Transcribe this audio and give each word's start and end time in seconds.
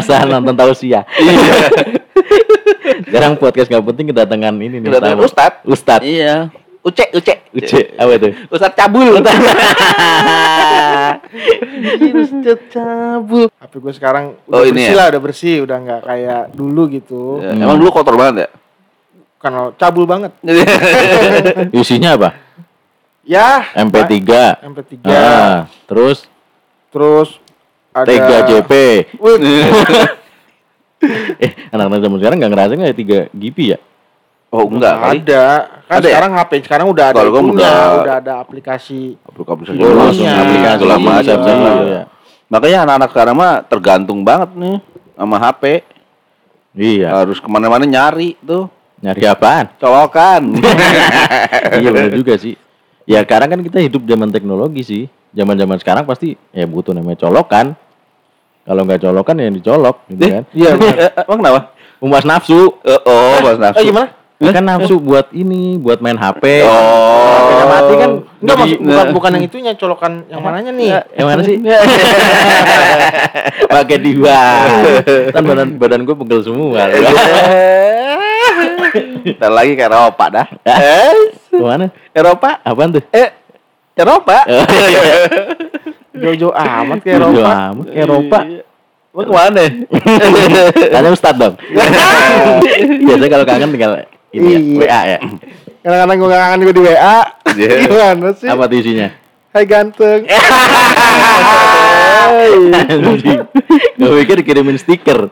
Berasa 0.00 0.24
nonton 0.24 0.54
tausiah. 0.56 1.04
Sekarang 3.04 3.36
podcast 3.36 3.68
nggak 3.68 3.84
penting 3.92 4.06
kedatangan 4.16 4.54
ini 4.56 4.76
nih. 4.80 4.88
Kedatangan. 4.88 5.18
Ustad. 5.20 5.52
Ustad. 5.68 6.00
Iya. 6.00 6.48
Ucek, 6.80 7.12
ucek. 7.12 7.38
Uce, 7.52 7.92
apa 7.92 8.10
itu? 8.16 8.28
Ustad 8.48 8.72
cabul. 8.72 9.20
Ustad 12.16 12.60
cabul. 12.72 13.52
HP 13.52 13.72
gue 13.76 13.92
sekarang 13.92 14.24
udah 14.48 14.56
Oh, 14.56 14.64
ini 14.64 14.88
bersih 14.88 14.88
ya? 14.88 14.96
lah, 14.96 15.06
udah 15.12 15.20
bersih, 15.20 15.56
udah 15.60 15.76
nggak 15.76 16.00
kayak 16.08 16.42
dulu 16.56 16.82
gitu. 16.88 17.44
Ya, 17.44 17.52
Emang 17.52 17.76
dulu 17.76 17.92
kotor 17.92 18.16
banget 18.16 18.48
ya? 18.48 18.50
Karena 19.36 19.76
cabul 19.76 20.08
banget. 20.08 20.32
Isinya 21.76 22.16
apa? 22.16 22.28
Ya. 23.28 23.68
MP3. 23.76 24.16
MP3. 24.64 25.04
Ah, 25.04 25.68
terus 25.84 26.24
Terus 26.90 27.38
ada 27.92 28.06
3JP. 28.06 28.72
Wih, 29.16 29.38
Eh, 31.40 31.52
anak-anak 31.72 32.00
zaman 32.02 32.18
sekarang 32.20 32.36
nggak 32.36 32.52
ngerasain 32.52 32.76
kayak 32.78 32.98
3 33.28 33.32
GB 33.32 33.58
ya? 33.66 33.78
oh 34.50 34.66
enggak 34.66 34.94
kali. 34.98 35.18
ada. 35.22 35.44
Kan 35.86 35.94
Ada 35.96 36.02
ya? 36.02 36.10
sekarang 36.12 36.32
HP 36.34 36.50
sekarang 36.60 36.86
udah 36.90 37.04
ada 37.06 37.16
Kalau 37.16 37.30
gua 37.30 37.40
itunya, 37.40 37.54
udah- 37.56 37.94
udah 38.02 38.14
ada 38.18 38.32
aplikasi. 38.36 39.14
Aplikasi 39.22 39.78
Oh, 39.78 39.94
langsung 39.94 40.26
iya. 40.26 40.36
aplikasi 40.36 40.82
Lama 40.82 40.92
lama 40.92 41.10
Iya. 41.16 41.34
aja 41.38 41.52
ya. 41.80 42.02
Makanya 42.48 42.78
anak-anak 42.82 43.08
sekarang 43.10 43.34
mah 43.34 43.52
tergantung 43.62 44.20
banget 44.20 44.50
nih 44.52 44.76
sama 45.14 45.36
HP. 45.38 45.62
Iya. 46.74 47.08
Harus 47.16 47.38
ke 47.38 47.46
mana-mana 47.46 47.86
nyari 47.86 48.34
tuh. 48.40 48.66
Nyari 49.00 49.22
apaan? 49.24 49.66
Colokan. 49.78 50.42
iya 51.80 51.88
benar 51.88 52.10
juga 52.20 52.34
sih. 52.36 52.58
Ya 53.06 53.22
sekarang 53.22 53.48
kan 53.48 53.60
kita 53.62 53.78
hidup 53.78 54.02
zaman 54.02 54.28
teknologi 54.28 54.82
sih. 54.82 55.04
Zaman-zaman 55.30 55.78
sekarang 55.78 56.04
pasti 56.06 56.34
ya 56.50 56.66
butuh 56.66 56.90
namanya 56.90 57.22
colokan. 57.22 57.78
Kalau 58.66 58.82
nggak 58.86 59.02
colokan 59.02 59.34
ya 59.40 59.44
yang 59.48 59.56
dicolok 59.56 59.96
gitu 60.10 60.24
kan. 60.26 60.42
Iya, 60.54 60.70
Eh, 61.06 61.10
Emang 61.26 61.38
kenapa? 61.42 61.60
Memuas 62.00 62.24
nafsu. 62.26 62.60
Eh, 62.82 63.00
oh, 63.06 63.38
nafsu. 63.56 63.80
Eh 63.80 63.84
gimana? 63.88 64.08
Ya 64.40 64.50
kan 64.56 64.64
nafsu 64.64 64.96
buat 64.96 65.28
ini, 65.36 65.76
buat 65.76 66.00
main 66.00 66.16
HP. 66.16 66.64
Oh. 66.64 67.20
HP-nya 67.50 67.66
mati 67.68 67.94
kan. 67.94 68.10
Enggak 68.40 68.56
maksud 68.56 68.78
bukan 68.80 69.06
bukan 69.16 69.30
yang 69.36 69.44
itunya 69.44 69.72
colokan 69.76 70.12
yang 70.32 70.40
mananya 70.40 70.72
nih? 70.72 70.90
Yang 71.12 71.26
mana 71.28 71.42
sih? 71.44 71.56
Pakai 73.70 73.98
dua. 74.00 74.40
kan 75.34 75.42
badan 75.44 75.68
badan 75.76 76.00
gue 76.08 76.16
pegel 76.16 76.40
semua. 76.42 76.88
Ntar 79.36 79.52
lagi 79.52 79.72
ke 79.76 79.84
Eropa 79.84 80.24
dah. 80.32 80.46
Eh, 80.64 81.12
Ke 81.52 81.62
mana? 81.62 81.86
Eropa? 82.10 82.58
Apaan 82.64 82.96
tuh? 82.96 83.04
Eh, 83.12 83.28
Eropa? 84.00 84.38
Jojo 86.20 86.48
amat 86.50 86.98
ke 87.00 87.08
Eropa. 87.10 87.50
amat 87.70 87.86
ke 87.86 87.98
Eropa. 87.98 88.38
Mau 89.10 89.22
ke 89.22 89.32
mana? 89.32 89.64
Tanya 90.92 91.10
Ustad 91.10 91.34
dong. 91.34 91.54
Biasanya 93.06 93.28
kalau 93.28 93.44
kangen 93.44 93.70
tinggal 93.70 93.92
ini 94.30 94.46
ya, 94.46 94.58
Iya. 94.58 94.78
WA 94.78 95.00
ya. 95.06 95.18
Kadang-kadang 95.80 96.16
gue 96.16 96.28
kangen 96.30 96.60
gue 96.62 96.74
di 96.74 96.82
WA. 96.84 97.18
Iya. 97.50 97.70
Gimana 97.82 98.28
sih? 98.32 98.46
Apa 98.46 98.64
tuh 98.64 98.76
isinya? 98.76 99.08
Hai 99.50 99.64
ganteng. 99.66 100.22
Gue 103.96 104.10
pikir 104.22 104.36
dikirimin 104.40 104.76
stiker. 104.76 105.28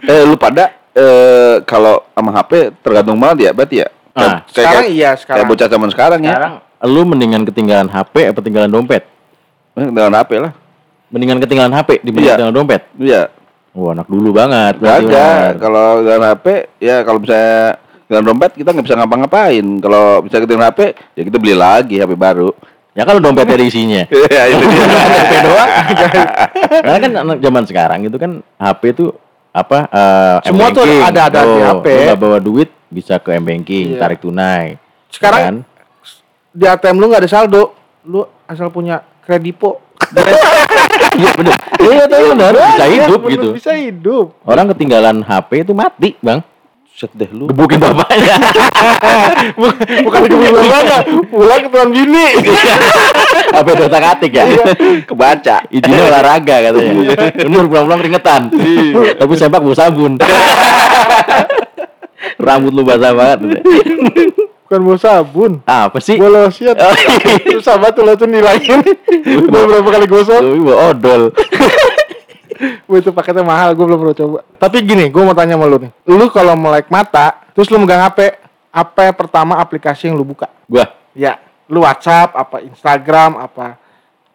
eh, 0.00 0.22
lu 0.24 0.36
pada 0.36 0.72
eh 0.90 1.58
kalau 1.64 2.06
sama 2.08 2.30
HP 2.32 2.52
tergantung 2.80 3.18
banget 3.18 3.38
ya, 3.40 3.52
berarti 3.52 3.76
ya? 3.82 3.88
Ah, 4.14 4.22
Kayak- 4.22 4.40
Sekarang 4.48 4.72
kayak- 4.80 4.94
iya, 4.94 5.10
sekarang. 5.12 5.36
Kayak 5.36 5.50
bocah 5.50 5.68
zaman 5.68 5.88
sekarang 5.90 6.20
ya. 6.22 6.30
Sekarang 6.30 6.52
lu 6.84 7.02
mendingan 7.02 7.42
ketinggalan 7.42 7.88
HP 7.88 8.30
apa 8.30 8.38
ketinggalan 8.38 8.68
dompet? 8.68 9.02
Dengan 9.74 10.14
HP 10.14 10.30
lah. 10.38 10.52
Mendingan 11.08 11.38
ketinggalan 11.38 11.72
HP 11.72 12.00
dibanding 12.00 12.22
Iya. 12.22 12.34
ketinggalan 12.36 12.56
dompet. 12.56 12.82
Iya. 12.96 13.22
Wah, 13.74 13.90
anak 13.90 14.06
dulu 14.06 14.30
banget. 14.30 14.78
Gak 14.78 14.96
ada. 15.02 15.26
Kalau 15.56 15.86
dengan 16.00 16.22
HP, 16.30 16.46
ya 16.78 17.02
kalau 17.02 17.18
misalnya 17.18 17.80
dengan 18.04 18.22
dompet 18.24 18.50
kita 18.54 18.70
nggak 18.70 18.86
bisa 18.86 18.96
ngapa-ngapain. 18.96 19.66
Kalau 19.80 20.04
bisa 20.22 20.36
dengan 20.40 20.68
HP, 20.68 20.80
ya 21.12 21.22
kita 21.24 21.36
beli 21.36 21.54
lagi 21.54 21.98
HP 21.98 22.12
baru. 22.14 22.54
Ya 22.94 23.02
kalau 23.02 23.18
dompetnya 23.18 23.58
ada 23.58 23.66
isinya. 23.66 24.06
ya 24.30 24.42
itu 24.46 24.64
dia. 24.64 24.86
HP 24.86 25.32
doang. 25.42 25.70
Karena 26.78 26.98
kan 27.00 27.12
anak 27.18 27.38
zaman 27.40 27.62
sekarang 27.66 28.00
itu 28.06 28.14
kan 28.14 28.30
HP 28.54 28.82
itu 28.94 29.06
apa 29.50 29.78
eh, 29.86 30.36
Semua 30.46 30.70
tuh 30.70 30.82
ada- 30.82 31.26
ada 31.26 31.40
di 31.42 31.50
Tuh, 31.50 31.62
HP. 31.64 31.86
lu 31.90 32.14
bawa 32.16 32.38
duit 32.38 32.70
bisa 32.86 33.18
ke 33.18 33.34
M-banking, 33.34 33.94
Iya. 33.94 33.98
tarik 33.98 34.18
tunai. 34.18 34.78
Sekarang 35.10 35.40
Kan? 35.42 35.56
Di 36.54 36.64
ATM 36.64 36.96
lu 37.02 37.10
nggak 37.10 37.26
ada 37.26 37.30
saldo, 37.30 37.74
lu 38.06 38.22
asal 38.46 38.70
punya 38.70 39.02
kredipo. 39.20 39.82
Iya 41.14 41.30
benar. 41.38 41.54
Iya 41.78 42.02
tuh 42.10 42.34
benar. 42.34 42.52
Bisa 42.58 42.74
Iya, 42.90 43.06
hidup 43.06 43.20
bener, 43.22 43.32
gitu. 43.38 43.48
Bisa 43.54 43.72
hidup. 43.78 44.26
Orang 44.42 44.66
ketinggalan 44.74 45.22
HP 45.22 45.62
itu 45.62 45.70
mati, 45.70 46.18
Bang. 46.18 46.42
Set 46.90 47.10
deh 47.14 47.30
lu. 47.30 47.46
Gebukin 47.46 47.78
bapaknya. 47.78 48.34
Bukan 50.06 50.20
kebutuhan 50.26 50.54
bapaknya, 50.58 50.98
pulang 51.30 51.60
ketuan 51.62 51.88
bini. 51.94 52.26
HP 53.54 53.68
dosa 53.78 53.98
katik 54.02 54.32
ya. 54.34 54.44
Kebaca. 55.06 55.56
Izinnya 55.70 56.02
olahraga 56.10 56.56
katanya. 56.66 56.94
Bener 57.30 57.64
pulang-pulang 57.70 58.00
keringetan. 58.02 58.50
Tapi 59.14 59.32
sempak 59.38 59.62
bau 59.62 59.74
sabun. 59.74 60.18
Rambut 62.42 62.74
lu 62.74 62.82
basah 62.82 63.14
banget. 63.14 63.62
Bukan 64.64 64.80
bawa 64.80 64.96
sabun. 64.96 65.52
Apa 65.68 66.00
sih? 66.00 66.16
Bawa 66.16 66.48
lotion. 66.48 66.72
Oh, 66.72 66.94
Susah 67.60 67.76
banget 67.76 68.00
tuh 68.00 68.04
lotion 68.08 68.30
nilainya. 68.32 68.80
Udah 69.44 69.62
berapa 69.68 69.88
kali 69.92 70.06
gosok. 70.08 70.40
Tapi 70.40 70.60
bawa 70.64 70.76
odol. 70.88 71.22
Wah, 72.88 72.96
itu 72.96 73.10
paketnya 73.10 73.44
mahal, 73.44 73.74
gue 73.74 73.84
belum 73.84 73.98
pernah 74.00 74.16
coba. 74.16 74.38
Tapi 74.56 74.76
gini, 74.86 75.10
gue 75.10 75.22
mau 75.24 75.34
tanya 75.36 75.58
sama 75.58 75.66
lu 75.68 75.84
nih. 75.84 75.92
Lu 76.06 76.26
kalau 76.30 76.54
melek 76.54 76.86
mata, 76.88 77.44
terus 77.52 77.68
lu 77.68 77.82
megang 77.82 78.00
HP, 78.08 78.40
apa 78.70 79.00
yang 79.10 79.16
pertama 79.16 79.58
aplikasi 79.58 80.08
yang 80.08 80.16
lu 80.16 80.24
buka? 80.24 80.48
Gua 80.64 80.86
Ya, 81.12 81.38
lu 81.68 81.82
WhatsApp, 81.82 82.34
apa 82.34 82.62
Instagram, 82.62 83.38
apa 83.38 83.76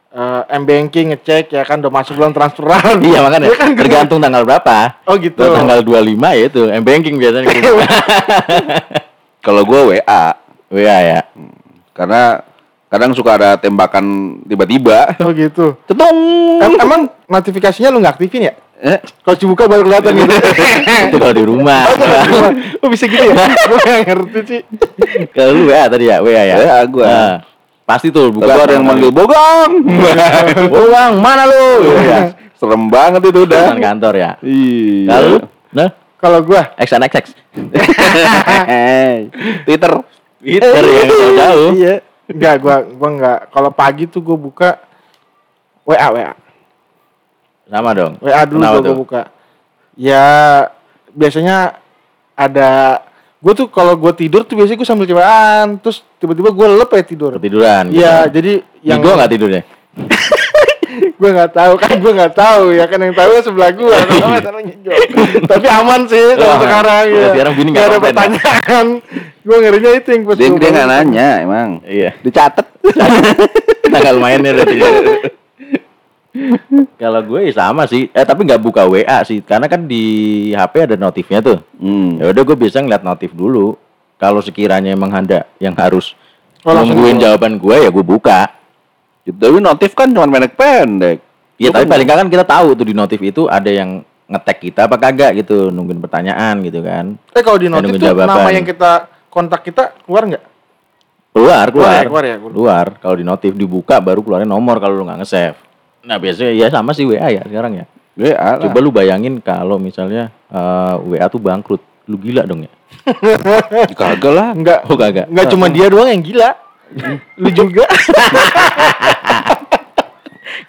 eh, 0.09 0.55
M-banking 0.57 1.15
ngecek 1.15 1.53
ya 1.53 1.63
kan 1.63 1.79
udah 1.79 1.91
masuk 1.91 2.17
belum 2.17 2.31
transferan. 2.31 2.97
Iya 3.01 3.19
makanya 3.23 3.47
Iya 3.49 3.57
kan, 3.61 3.69
tergantung 3.75 4.19
tanggal 4.21 4.43
berapa. 4.45 4.99
Oh 5.05 5.15
gitu. 5.19 5.39
Kalau 5.39 5.59
tanggal 5.59 5.79
25 5.83 6.39
ya 6.39 6.43
itu 6.47 6.61
M-banking 6.69 7.15
biasanya 7.17 7.47
gitu. 7.55 7.73
Kalau 9.39 9.63
gua 9.63 9.87
WA, 9.87 10.23
WA 10.69 10.99
ya. 10.99 11.21
karena 11.95 12.43
kadang 12.87 13.11
suka 13.11 13.35
ada 13.35 13.49
tembakan 13.55 14.05
tiba-tiba. 14.43 15.11
Oh 15.23 15.31
gitu. 15.31 15.75
Cetung. 15.85 16.17
Em- 16.59 16.79
emang 16.79 17.01
notifikasinya 17.25 17.91
lu 17.91 17.99
nggak 17.99 18.19
aktifin 18.19 18.49
ya? 18.49 18.53
Eh, 18.79 18.95
Kalau 19.27 19.35
dibuka 19.35 19.67
baru 19.67 19.83
kelihatan 19.83 20.15
gitu. 20.15 20.31
itu 21.11 21.17
kalau 21.19 21.35
di 21.35 21.43
rumah. 21.43 21.83
Oh 22.79 22.87
bisa 22.87 23.11
gitu 23.11 23.19
ya? 23.19 23.35
Gue 23.69 23.79
nggak 23.83 23.99
ngerti 24.07 24.39
sih. 24.47 24.61
kalau 25.35 25.51
lu 25.51 25.67
WA 25.67 25.83
tadi 25.91 26.07
ya, 26.07 26.23
WA 26.23 26.43
ya. 26.47 26.55
WA 26.63 26.79
gua. 26.87 27.03
Nah, 27.03 27.35
pasti 27.83 28.07
tuh 28.07 28.31
Bukan 28.31 28.47
buka 28.47 28.63
ada 28.63 28.73
yang 28.79 28.87
manggil 28.87 29.11
Bogong. 29.11 29.71
Bawang, 30.71 31.13
mana 31.19 31.43
lu? 31.43 31.91
Iya. 31.99 32.19
Serem 32.55 32.87
banget 32.87 33.21
itu 33.27 33.39
udah. 33.43 33.75
Kantor 33.75 34.13
ya. 34.15 34.31
Iya. 34.39 35.07
Kalau 35.11 35.27
lu? 35.27 35.39
Nah, 35.75 35.89
Kalau 36.19 36.39
gua 36.43 36.75
XNXX. 36.75 37.25
Twitter. 39.65 39.91
Twitter 40.43 40.83
ya 40.83 41.03
jauh 41.07 41.31
jauh. 41.35 41.71
Iya. 41.79 41.95
Enggak, 42.29 42.55
gua 42.59 42.75
gua 42.83 43.09
enggak. 43.09 43.39
Kalau 43.55 43.69
pagi 43.71 44.03
tuh 44.05 44.19
gua 44.19 44.35
buka 44.35 44.69
WA 45.87 46.07
WA. 46.11 46.33
Sama 47.71 47.91
dong. 47.95 48.19
WA 48.19 48.41
dulu 48.43 48.61
gua, 48.61 48.81
gua 48.83 48.97
buka. 48.99 49.21
Ya 49.95 50.25
biasanya 51.15 51.79
ada 52.35 52.99
gua 53.39 53.53
tuh 53.55 53.71
kalau 53.71 53.95
gua 53.95 54.11
tidur 54.11 54.43
tuh 54.43 54.59
biasanya 54.59 54.77
gua 54.83 54.89
sambil 54.91 55.07
cobaan 55.07 55.79
terus 55.79 56.03
tiba-tiba 56.19 56.51
gua 56.51 56.67
lelep 56.67 56.89
ya 56.99 57.03
tidur. 57.07 57.31
Ketiduran. 57.39 57.95
Iya, 57.95 58.27
gitu. 58.27 58.35
jadi 58.35 58.53
Yang 58.59 58.83
yang 58.83 58.99
gua 58.99 59.13
nggak 59.15 59.31
tidurnya. 59.31 59.63
gua 61.19 61.29
nggak 61.35 61.51
tahu 61.51 61.73
kan 61.75 61.93
gua 61.99 62.13
nggak 62.15 62.33
tahu 62.33 62.63
ya 62.71 62.85
kan 62.87 62.97
yang 62.97 63.11
tahu 63.11 63.31
sebelah 63.43 63.69
Kalau 64.39 64.59
ngejo. 64.65 64.91
tapi 65.43 65.67
aman 65.67 66.01
sih 66.07 66.23
Oh, 66.31 66.47
aman. 66.47 66.59
sekarang 66.63 67.03
Ya, 67.05 67.27
sekarang 67.29 67.53
bini 67.53 67.69
nggak 67.69 67.75
Nggak 67.75 67.85
ada 67.85 67.93
ya? 67.93 68.03
pertanyaan 68.07 68.85
gua 69.41 69.57
ngerinya 69.59 69.91
itu 69.93 70.09
yang 70.09 70.21
pas 70.23 70.35
Dia 70.35 70.49
nggak 70.49 70.87
nanya 70.87 71.27
emang. 71.39 71.69
Iya. 71.83 72.09
Dicatat. 72.19 72.65
Tanggal 73.91 74.15
mainnya 74.17 74.53
udah 74.53 74.65
tinggal. 74.65 74.93
Kalau 76.95 77.21
gue 77.25 77.41
ya 77.41 77.53
sama 77.57 77.83
sih, 77.83 78.07
eh 78.07 78.21
tapi 78.21 78.45
nggak 78.45 78.61
buka 78.61 78.85
WA 78.85 79.17
sih, 79.23 79.41
karena 79.41 79.65
kan 79.65 79.83
di 79.83 80.03
HP 80.53 80.85
ada 80.85 80.95
notifnya 80.95 81.41
tuh. 81.41 81.57
Hmm. 81.75 82.15
Ya 82.15 82.29
udah 82.29 82.43
gue 82.45 82.57
bisa 82.59 82.79
ngeliat 82.79 83.01
notif 83.01 83.33
dulu. 83.33 83.73
Kalau 84.15 84.39
sekiranya 84.39 84.91
emang 84.91 85.09
ada 85.11 85.49
yang 85.57 85.73
harus 85.73 86.13
Oh, 86.59 86.75
nungguin 86.75 87.17
jawaban 87.17 87.55
gue 87.55 87.75
ya 87.77 87.89
gue 87.89 88.03
buka. 88.03 88.51
Tapi 89.25 89.57
notif 89.59 89.91
kan 89.93 90.09
cuma 90.09 90.25
pendek-pendek. 90.27 91.17
Ya 91.59 91.75
tapi 91.75 91.85
paling 91.91 92.07
nggak 92.07 92.19
kan 92.23 92.27
kita 92.31 92.45
tahu 92.47 92.71
tuh 92.71 92.87
di 92.87 92.95
notif 92.95 93.19
itu 93.19 93.45
ada 93.51 93.67
yang 93.67 94.01
ngetek 94.29 94.57
kita 94.71 94.85
apa 94.87 94.95
kagak 94.95 95.43
gitu, 95.43 95.73
nungguin 95.73 95.99
pertanyaan 95.99 96.61
gitu 96.61 96.79
kan. 96.85 97.17
eh 97.33 97.41
kalau 97.41 97.57
di 97.57 97.67
notif 97.67 97.97
tuh 97.97 98.13
jawaban. 98.13 98.29
nama 98.29 98.49
yang 98.53 98.63
kita 98.63 99.09
kontak 99.27 99.65
kita 99.65 99.91
keluar 100.05 100.23
nggak 100.29 100.43
Keluar, 101.29 101.69
Keluar 101.69 101.69
keluar. 101.69 101.93
ya, 101.93 102.01
keluar 102.09 102.23
ya, 102.25 102.35
keluar. 102.41 102.53
Keluar. 102.53 102.85
Kalau 102.97 103.15
di 103.21 103.25
notif 103.25 103.51
dibuka 103.53 104.01
baru 104.01 104.25
keluarin 104.25 104.49
nomor 104.49 104.81
kalau 104.81 104.97
lu 104.97 105.05
nggak 105.05 105.21
nge-save. 105.21 105.57
Nah, 106.09 106.17
biasanya 106.17 106.51
ya 106.57 106.67
sama 106.73 106.91
sih 106.97 107.05
WA 107.05 107.29
ya 107.29 107.45
sekarang 107.45 107.77
ya. 107.77 107.85
WA 108.17 108.33
lah. 108.33 108.57
Coba 108.65 108.77
lu 108.81 108.89
bayangin 108.89 109.37
kalau 109.39 109.77
misalnya 109.77 110.33
eh, 110.49 110.93
WA 111.05 111.25
tuh 111.29 111.37
bangkrut. 111.37 111.81
Lu 112.09 112.17
gila 112.17 112.41
dong 112.49 112.65
ya? 112.65 112.71
Kagak 113.99 114.33
lah. 114.33 114.57
Enggak. 114.57 114.89
Oh 114.89 114.97
kagak. 114.97 115.29
Enggak 115.29 115.53
cuma 115.53 115.69
dia 115.69 115.85
doang 115.93 116.09
yang 116.09 116.25
gila. 116.25 116.57
Lu 117.35 117.49
juga. 117.49 117.85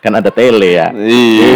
Kan 0.00 0.12
ada 0.14 0.28
tele 0.28 0.76
ya. 0.76 0.88
Iya. 0.90 1.48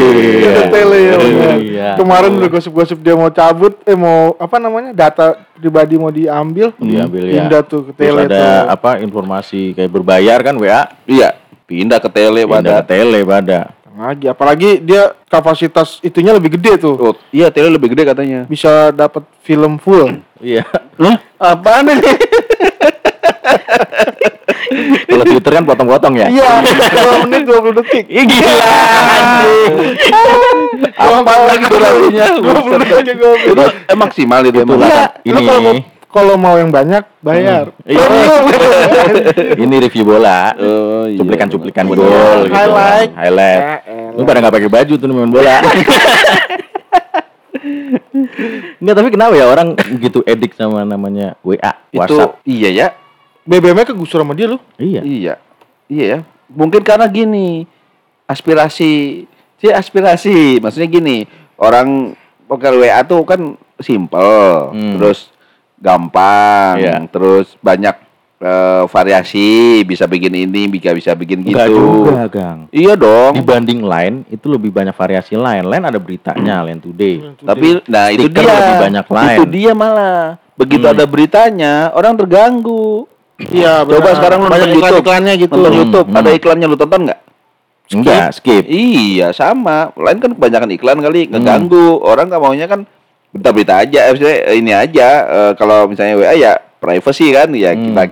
Ada 0.46 0.64
tele 0.68 0.98
ya. 0.98 1.14
benar. 1.16 1.56
Iya. 1.56 1.88
Kemarin 1.96 2.30
udah 2.34 2.50
gosip-gosip 2.50 2.98
dia 2.98 3.14
mau 3.14 3.30
cabut, 3.30 3.72
eh 3.82 3.94
mau 3.94 4.36
apa 4.36 4.56
namanya 4.58 4.92
data 4.92 5.32
pribadi 5.54 5.96
mau 5.96 6.10
diambil, 6.10 6.72
Diambil 6.76 7.24
ya. 7.24 7.40
pindah 7.40 7.60
tuh 7.62 7.80
ke 7.84 7.92
Terus 7.94 8.04
tele 8.06 8.20
ada 8.22 8.36
tuh. 8.36 8.64
apa 8.70 8.90
informasi 9.00 9.72
kayak 9.72 9.88
berbayar 9.90 10.38
kan 10.40 10.54
WA 10.54 10.88
Iya. 11.04 11.40
Pindah 11.64 11.96
ke 11.96 12.08
tele 12.10 12.44
pindah 12.44 12.60
pada. 12.60 12.72
ke 12.78 12.86
tele 12.86 13.18
pada. 13.22 13.60
Lagi, 13.94 14.26
apalagi 14.26 14.70
dia 14.78 15.02
kapasitas 15.24 16.02
itunya 16.02 16.34
lebih 16.34 16.52
gede 16.52 16.82
tuh, 16.82 16.98
Oh, 16.98 17.14
iya 17.30 17.48
tele 17.48 17.70
lebih 17.70 17.94
gede 17.94 18.04
katanya. 18.06 18.44
bisa 18.44 18.90
dapat 18.90 19.22
film 19.40 19.78
full. 19.78 20.20
Iya. 20.36 20.66
Hah? 20.98 21.16
Apaan 21.38 21.88
ini? 21.88 22.02
Kalau 25.04 25.24
Twitter 25.24 25.52
kan 25.54 25.64
potong-potong 25.64 26.14
ya. 26.16 26.26
Iya, 26.32 26.50
2 26.64 27.24
menit 27.28 27.42
20 27.46 27.78
detik. 27.78 28.04
Ih, 28.08 28.24
gila 28.26 28.52
anjing. 28.64 29.74
Apa 30.98 31.32
lagi 31.46 31.64
durasinya? 31.68 32.24
20 32.40 32.82
detik. 32.82 33.04
Itu 33.44 33.62
eh, 33.64 33.96
maksimal 33.96 34.40
itu 34.44 34.58
emang. 34.64 34.80
Itulah. 34.80 35.08
Iya, 35.22 35.32
Ini. 35.32 35.46
kalau 35.46 35.60
mau 35.60 35.74
kalau 36.14 36.34
mau 36.38 36.54
yang 36.54 36.70
banyak 36.70 37.02
bayar. 37.26 37.74
Iya. 37.82 38.06
Ini 39.66 39.74
review 39.82 40.06
bola. 40.06 40.54
Oh, 40.54 41.10
iya. 41.10 41.18
Cuplikan-cuplikan 41.18 41.90
Betul. 41.90 42.06
gol 42.06 42.46
gitu. 42.46 42.54
Highlight. 42.54 43.10
Highlight. 43.18 43.62
Ya 43.66 43.82
elah. 43.90 44.14
Lu 44.14 44.22
pada 44.22 44.38
nggak 44.38 44.54
pakai 44.54 44.70
baju 44.70 44.94
tuh 44.94 45.06
main 45.10 45.30
bola. 45.34 45.58
Enggak, 48.78 48.94
tapi 49.00 49.08
kenapa 49.10 49.32
ya 49.34 49.48
orang 49.48 49.74
gitu 49.98 50.20
edik 50.28 50.52
sama 50.54 50.84
namanya 50.84 51.34
WA, 51.40 51.72
Itu 51.90 51.98
WhatsApp? 51.98 52.30
iya 52.46 52.70
ya. 52.70 52.88
BBM-nya 53.44 53.86
kegusur 53.86 54.20
sama 54.20 54.32
dia 54.32 54.48
lu. 54.48 54.58
Iya. 54.76 55.00
Iya. 55.00 55.34
Iya 55.86 56.04
ya. 56.04 56.18
Mungkin 56.48 56.80
karena 56.80 57.04
gini, 57.06 57.68
aspirasi 58.24 59.24
sih 59.56 59.70
aspirasi. 59.70 60.58
Maksudnya 60.58 60.88
gini, 60.90 61.16
orang 61.56 62.12
pakai 62.44 62.72
WA 62.74 63.00
tuh 63.02 63.22
kan 63.22 63.40
simple, 63.78 64.70
Hmm. 64.70 64.96
terus 64.96 65.28
gampang, 65.78 66.80
Iya. 66.80 67.04
terus 67.08 67.56
banyak 67.60 68.00
eh, 68.36 68.84
variasi, 68.92 69.80
bisa 69.82 70.04
bikin 70.04 70.28
ini, 70.34 70.68
bisa 70.68 70.92
bisa 70.92 71.16
bikin 71.16 71.40
Enggak 71.40 71.64
gitu. 71.64 71.80
juga, 72.04 72.28
Gang. 72.28 72.68
Iya 72.68 72.92
dong. 72.92 73.40
Dibanding 73.40 73.80
lain 73.80 74.14
itu 74.28 74.52
lebih 74.52 74.68
banyak 74.68 74.92
variasi 74.92 75.32
lain. 75.32 75.64
Lain 75.64 75.80
ada 75.80 75.96
beritanya, 75.96 76.60
Line 76.60 76.76
Today. 76.76 77.40
Tapi 77.40 77.80
nah 77.88 78.12
itu 78.12 78.28
dia. 78.28 78.44
lebih 78.44 78.76
banyak 78.84 79.06
lain. 79.08 79.36
Itu 79.40 79.44
dia 79.48 79.72
malah. 79.72 80.36
Begitu 80.60 80.84
Hmm. 80.84 80.92
ada 80.92 81.04
beritanya, 81.08 81.72
orang 81.96 82.20
terganggu. 82.20 83.08
Iya, 83.36 83.82
Coba 83.82 83.98
benar. 83.98 84.14
sekarang 84.14 84.38
lu 84.38 84.46
nonton 84.46 84.58
YouTube. 84.60 84.78
iklan-iklannya 84.78 85.32
gitu. 85.36 85.52
Nonton 85.52 85.68
Hmm, 85.68 85.80
YouTube, 85.80 86.06
hmm. 86.06 86.18
ada 86.18 86.30
iklannya 86.30 86.66
lu 86.66 86.76
tonton 86.76 87.00
nggak? 87.04 87.20
Enggak, 87.86 88.28
skip. 88.32 88.64
Iya 88.64 89.28
sama. 89.30 89.92
Lain 89.94 90.18
kan 90.18 90.30
kebanyakan 90.32 90.70
iklan 90.72 90.98
kali 90.98 91.20
Hmm. 91.24 91.30
ngeganggu. 91.34 92.00
Orang 92.00 92.26
nggak 92.26 92.40
maunya 92.40 92.66
kan 92.66 92.86
berita-berita 93.30 93.74
aja. 93.80 93.98
Eh, 94.00 94.10
maksudnya 94.10 94.36
ini 94.52 94.72
aja. 94.72 95.08
eh, 95.24 95.52
kalau 95.54 95.84
misalnya 95.84 96.14
WA 96.14 96.32
ya 96.32 96.52
privacy 96.78 97.28
kan. 97.28 97.50
Ya 97.52 97.74
Hmm. 97.74 97.90
kita 97.90 98.02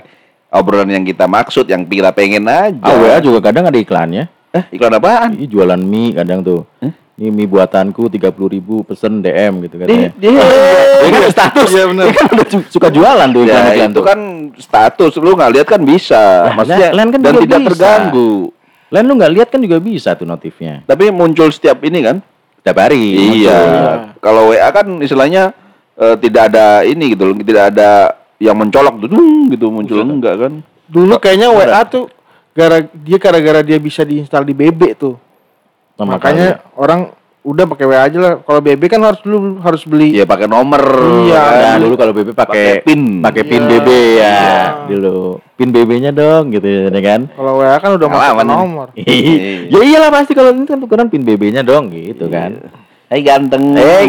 obrolan 0.50 0.90
yang 0.90 1.02
kita 1.02 1.24
maksud, 1.24 1.64
yang 1.64 1.86
kita 1.86 2.10
pengen 2.10 2.44
aja. 2.44 2.76
Ah, 2.82 2.92
WA 2.92 3.16
juga 3.18 3.48
kadang 3.48 3.64
ada 3.64 3.78
iklannya. 3.78 4.26
Eh 4.52 4.64
iklan 4.70 4.92
apaan? 4.92 5.32
Ini 5.32 5.46
jualan 5.46 5.80
mie 5.80 6.12
kadang 6.12 6.42
tuh. 6.42 6.66
Ini 7.12 7.28
mie 7.28 7.44
buatanku 7.44 8.08
30.000 8.08 8.24
ribu 8.48 8.80
pesen 8.82 9.20
DM 9.20 9.60
gitu 9.62 9.76
katanya. 9.76 10.10
Dia, 10.16 10.32
Dia 10.98 11.10
kan 11.12 11.22
status. 11.28 11.68
Iya, 11.68 11.84
bener. 11.86 12.04
Dia 12.04 12.14
kan 12.16 12.26
udah 12.32 12.46
su- 12.48 12.68
suka 12.70 12.88
jualan 12.88 13.28
tuh 13.28 13.42
Ya 13.42 13.52
iklan-iklan 13.52 13.84
itu 13.84 13.94
tuh. 13.94 14.04
kan 14.04 14.18
status 14.56 15.12
lu 15.18 15.30
nggak 15.32 15.52
lihat 15.52 15.66
kan 15.68 15.80
bisa. 15.82 16.22
Nah, 16.48 16.54
Maksudnya 16.56 16.88
lain 16.90 17.08
kan 17.08 17.20
dan 17.20 17.30
juga 17.30 17.42
tidak 17.42 17.58
bisa. 17.60 17.68
terganggu. 17.68 18.32
Lain 18.88 19.04
lu 19.04 19.14
nggak 19.14 19.32
lihat 19.32 19.48
kan 19.48 19.60
juga 19.60 19.76
bisa 19.78 20.10
tuh 20.12 20.24
notifnya. 20.24 20.74
Tapi 20.82 21.04
muncul 21.08 21.48
setiap 21.48 21.78
ini 21.80 22.00
kan? 22.00 22.16
Setiap 22.58 22.76
hari. 22.78 23.04
Iya. 23.40 23.58
Kalau 24.18 24.48
WA 24.48 24.68
kan 24.70 24.86
istilahnya 24.98 25.52
eh, 25.94 26.16
tidak 26.16 26.48
ada 26.48 26.80
ini 26.82 27.12
gitu 27.12 27.22
loh, 27.24 27.36
tidak 27.36 27.64
ada 27.70 27.90
yang 28.36 28.56
mencolok 28.56 28.98
tuh 28.98 29.12
gitu 29.48 29.68
muncul 29.68 30.00
enggak 30.00 30.34
kan? 30.38 30.52
Dulu 30.88 31.12
kayaknya 31.16 31.48
WA 31.50 31.80
tuh 31.84 32.08
gara 32.52 32.80
dia 32.82 33.16
gara-gara 33.16 33.60
dia 33.60 33.76
bisa 33.76 34.00
diinstal 34.00 34.42
di 34.42 34.52
BB 34.52 34.96
tuh. 34.96 35.16
Sama 35.92 36.16
Makanya 36.16 36.48
orang 36.74 37.00
udah 37.42 37.64
pakai 37.66 37.84
WA 37.84 38.06
aja 38.06 38.18
lah. 38.18 38.32
Kalau 38.38 38.60
BB 38.60 38.82
kan 38.86 39.02
harus 39.02 39.18
dulu 39.20 39.58
harus 39.58 39.82
beli. 39.82 40.14
Iya 40.14 40.24
pakai 40.24 40.46
nomor. 40.46 40.78
Iya. 41.26 41.42
kan? 41.42 41.58
Nah, 41.58 41.76
dulu 41.78 41.94
kalau 41.96 42.12
BB 42.12 42.28
Pakai 42.30 42.38
pakai 42.78 42.86
pin. 42.86 43.02
pakai 43.18 43.42
pin 43.42 43.60
Iya. 43.60 43.68
BB 43.68 43.88
ya 43.90 43.98
Iya. 44.14 44.38
dulu. 44.88 45.16
Pin 45.52 45.68
BB-nya 45.70 46.10
dong 46.10 46.50
gitu 46.50 46.66
ya 46.66 46.90
kan. 46.94 47.20
Kalau 47.28 47.52
WA 47.56 47.76
kan 47.76 47.90
udah 47.92 48.06
masuk 48.06 48.16
Pengalaman 48.16 48.44
ini. 48.44 48.52
nomor. 48.52 48.86
ya 49.74 49.80
iyalah 49.80 50.10
pasti 50.10 50.32
kalau 50.32 50.50
ini 50.50 50.64
kan 50.64 50.78
tukeran 50.78 51.06
pin 51.06 51.22
BB-nya 51.22 51.62
dong 51.62 51.90
gitu 51.90 52.26
kan. 52.26 52.62
Hai 53.06 53.20
ganteng. 53.20 53.76
Eh, 53.76 54.08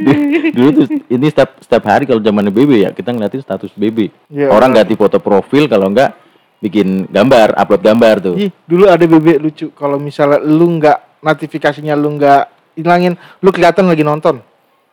dulu 0.50 0.68
tuh 0.74 0.86
ini 1.06 1.26
setiap 1.28 1.60
setiap 1.60 1.84
hari 1.86 2.04
kalau 2.04 2.18
zaman 2.18 2.48
BB 2.48 2.70
ya 2.80 2.90
kita 2.90 3.12
ngeliatin 3.12 3.42
status 3.42 3.70
BB. 3.72 4.08
Iya, 4.28 4.48
Orang 4.48 4.72
ganti 4.72 4.94
foto 4.94 5.18
profil 5.18 5.66
kalau 5.66 5.90
enggak 5.90 6.14
bikin 6.60 6.88
gambar, 7.06 7.52
upload 7.54 7.82
gambar 7.82 8.14
tuh. 8.22 8.34
Ih, 8.36 8.52
dulu 8.62 8.84
ada 8.84 9.00
BB 9.00 9.36
lucu. 9.36 9.72
Kalau 9.72 9.96
misalnya 9.96 10.38
lu 10.38 10.76
nggak 10.76 11.20
notifikasinya 11.20 11.92
lu 11.92 12.14
nggak 12.14 12.42
hilangin, 12.74 13.12
lu 13.38 13.48
kelihatan 13.48 13.84
lagi 13.84 14.00
nonton. 14.00 14.44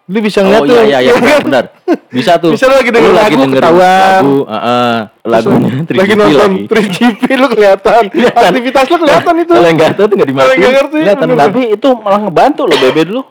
Lu 0.08 0.24
bisa 0.24 0.40
ngeliat 0.40 0.64
Oh 0.64 0.66
tuh. 0.66 0.76
iya 0.80 0.84
iya 0.88 1.00
iya 1.02 1.14
benar, 1.14 1.40
benar. 1.48 1.66
Bisa 2.08 2.40
tuh. 2.40 2.56
Bisa 2.56 2.64
lu 2.66 2.76
lagi 2.76 2.88
dengerin 2.90 3.12
Lu 3.12 3.20
lagu, 3.20 3.28
dengerin 3.30 3.52
ketahuan. 3.54 4.22
Lagu, 4.24 4.36
heeh. 4.48 4.96
lagunya 5.22 5.68
lagi 5.68 5.84
3GP 5.84 6.12
nonton 6.16 6.40
lagi. 6.40 6.62
3GP 6.66 7.22
lu 7.36 7.48
kelihatan. 7.54 8.04
Aktivitas 8.34 8.86
lu 8.88 8.98
kelihatan 8.98 9.34
itu. 9.38 9.52
Kalau 9.52 9.68
yang 9.68 9.76
enggak 9.76 9.92
tahu 9.94 10.06
tuh 10.08 10.16
enggak 10.16 10.30
Kalau 10.30 10.32
dimatiin. 10.40 10.58
nggak 10.58 10.74
ngerti, 10.74 10.98
Kelihatan. 10.98 11.28
Tapi 11.36 11.62
itu 11.76 11.90
malah 11.94 12.20
ngebantu 12.22 12.62
loh 12.64 12.78
BB 12.80 12.98
dulu. 13.06 13.22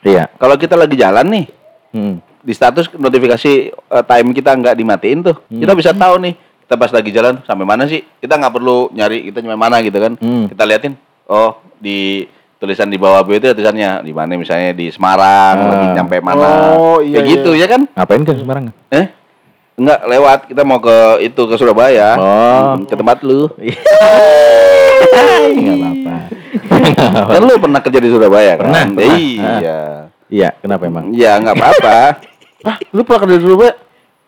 Iya. 0.00 0.24
Kalau 0.32 0.54
kita 0.54 0.74
lagi 0.74 0.94
jalan 0.94 1.26
nih, 1.28 1.46
Hmm. 1.90 2.22
di 2.40 2.54
status 2.54 2.86
notifikasi 2.88 3.52
eh, 3.68 4.04
time 4.06 4.28
kita 4.30 4.54
nggak 4.54 4.72
dimatiin 4.72 5.18
tuh, 5.20 5.34
kita 5.44 5.74
bisa 5.74 5.90
tahu 5.90 6.22
nih 6.22 6.38
kita 6.70 6.78
pas 6.78 6.94
lagi 6.94 7.10
jalan 7.10 7.42
sampai 7.42 7.66
mana 7.66 7.82
sih? 7.90 7.98
Kita 8.22 8.38
nggak 8.38 8.54
perlu 8.54 8.94
nyari 8.94 9.26
kita 9.26 9.42
nyampe 9.42 9.58
mana 9.58 9.82
gitu 9.82 9.98
kan? 9.98 10.14
Hmm. 10.22 10.46
Kita 10.46 10.62
liatin, 10.62 10.94
oh 11.26 11.58
di 11.82 12.30
tulisan 12.62 12.86
di 12.86 12.94
bawah 12.94 13.26
itu 13.26 13.42
ada 13.42 13.58
tulisannya 13.58 14.06
di 14.06 14.14
mana 14.14 14.38
misalnya 14.38 14.70
di 14.70 14.86
Semarang 14.86 15.54
Ah. 15.58 15.66
lagi 15.66 15.86
nyampe 15.98 16.22
mana, 16.22 16.78
Oh, 16.78 17.02
iya, 17.02 17.18
kayak 17.18 17.26
gitu 17.26 17.58
ya 17.58 17.66
kan? 17.66 17.90
Ngapain 17.90 18.22
kan 18.22 18.36
Semarang? 18.38 18.64
Eh? 18.86 19.10
Enggak 19.82 20.00
lewat, 20.06 20.38
kita 20.46 20.62
mau 20.62 20.78
ke 20.78 20.96
itu 21.26 21.42
ke 21.42 21.54
Surabaya, 21.58 22.14
Oh. 22.14 22.78
Hmm, 22.78 22.86
ke 22.86 22.94
tempat 22.94 23.18
lu. 23.26 23.50
Enggak 25.50 25.74
apa-apa. 25.74 26.16
kan 27.34 27.40
lu 27.42 27.54
pernah 27.58 27.80
kerja 27.82 27.98
di 27.98 28.10
Surabaya 28.14 28.52
kan? 28.54 28.62
Pernah, 28.62 28.82
pernah. 28.94 29.18
Iya. 29.18 29.80
Iya, 30.30 30.48
kenapa 30.62 30.86
emang? 30.86 31.10
Iya, 31.10 31.34
nggak 31.34 31.56
apa-apa. 31.58 31.98
Ah, 32.62 32.78
lu 32.94 33.02
pernah 33.02 33.26
kerja 33.26 33.42
dulu, 33.42 33.64
Pak? 33.66 33.74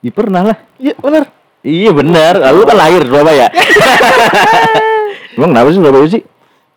Iya 0.03 0.11
pernah 0.11 0.43
lah. 0.43 0.59
Iya, 0.81 0.97
benar. 0.99 1.42
Iya 1.63 1.91
benar. 1.91 2.43
Lalu 2.43 2.61
kan 2.65 2.77
lahir 2.77 3.01
di 3.01 3.09
Surabaya. 3.09 3.47
Emang 5.35 5.51
kenapa 5.51 5.69
sih 5.69 5.79
Surabaya 5.79 6.07
sih? 6.09 6.23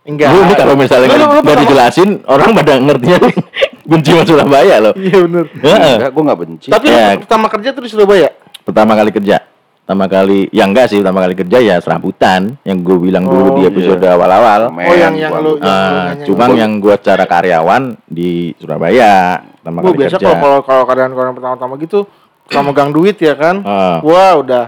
Enggak. 0.05 0.29
Lu 0.29 0.39
ini 0.39 0.53
kalau 0.53 0.73
misalnya 0.75 1.07
Lu- 1.07 1.17
lu- 1.17 1.17
lu 1.17 1.25
nggak 1.33 1.43
pernah- 1.43 1.61
dijelasin, 1.65 2.09
orang 2.23 2.49
pada 2.53 2.73
ngertinya 2.77 3.17
benci 3.89 4.09
sama 4.11 4.23
Surabaya 4.23 4.75
loh. 4.79 4.93
Iya, 4.95 5.17
benar. 5.19 5.45
Heeh. 5.51 5.95
Enggak, 5.97 6.11
gua 6.13 6.23
nggak 6.23 6.39
benci. 6.39 6.67
Tapi 6.69 6.85
Ya. 6.87 7.01
lu 7.11 7.25
pertama 7.25 7.45
kerja 7.49 7.69
tuh 7.71 7.81
di 7.81 7.89
Surabaya? 7.89 8.29
Pertama 8.61 8.91
kali 8.93 9.11
kerja. 9.11 9.37
Pertama 9.81 10.05
kali, 10.07 10.49
ya 10.49 10.65
enggak 10.65 10.89
sih, 10.89 10.97
pertama 10.97 11.21
kali 11.21 11.35
kerja 11.35 11.57
ya 11.59 11.75
serambutan 11.77 12.57
yang 12.63 12.81
gue 12.81 12.97
bilang 12.99 13.21
dulu 13.21 13.45
Oh, 13.47 13.55
di 13.55 13.69
episode 13.69 14.01
awal-awal. 14.01 14.69
Men, 14.71 14.81
Oh, 14.83 14.95
yang 14.95 15.13
yang 15.13 15.29
gua- 15.29 15.41
lu 15.43 15.51
yang 15.51 15.61
lu 15.61 15.69
Ah, 15.93 16.05
nanya. 16.11 16.25
cuma 16.25 16.45
yang 16.51 16.71
gue 16.79 16.95
cara 16.97 17.23
karyawan 17.23 17.83
di 18.03 18.29
Surabaya 18.57 19.13
pertama 19.55 19.77
Gua 19.79 19.85
kali 19.87 19.99
biasa 19.99 20.15
kerja. 20.15 20.25
kalau 20.25 20.37
kalau 20.41 20.59
kalau 20.63 20.83
karyawan-karyawan 20.85 21.35
pertama-tama 21.37 21.73
gitu 21.77 21.99
sama 22.47 22.71
gang 22.71 22.91
duit 22.91 23.17
ya 23.17 23.33
kan. 23.33 23.61
Ah. 23.61 23.99
Wah, 24.01 24.39
udah. 24.39 24.65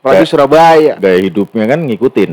Apalagi 0.00 0.26
Kayak- 0.26 0.30
Surabaya. 0.30 0.92
gaya 0.98 1.18
hidupnya 1.20 1.64
kan 1.64 1.78
ngikutin. 1.78 2.30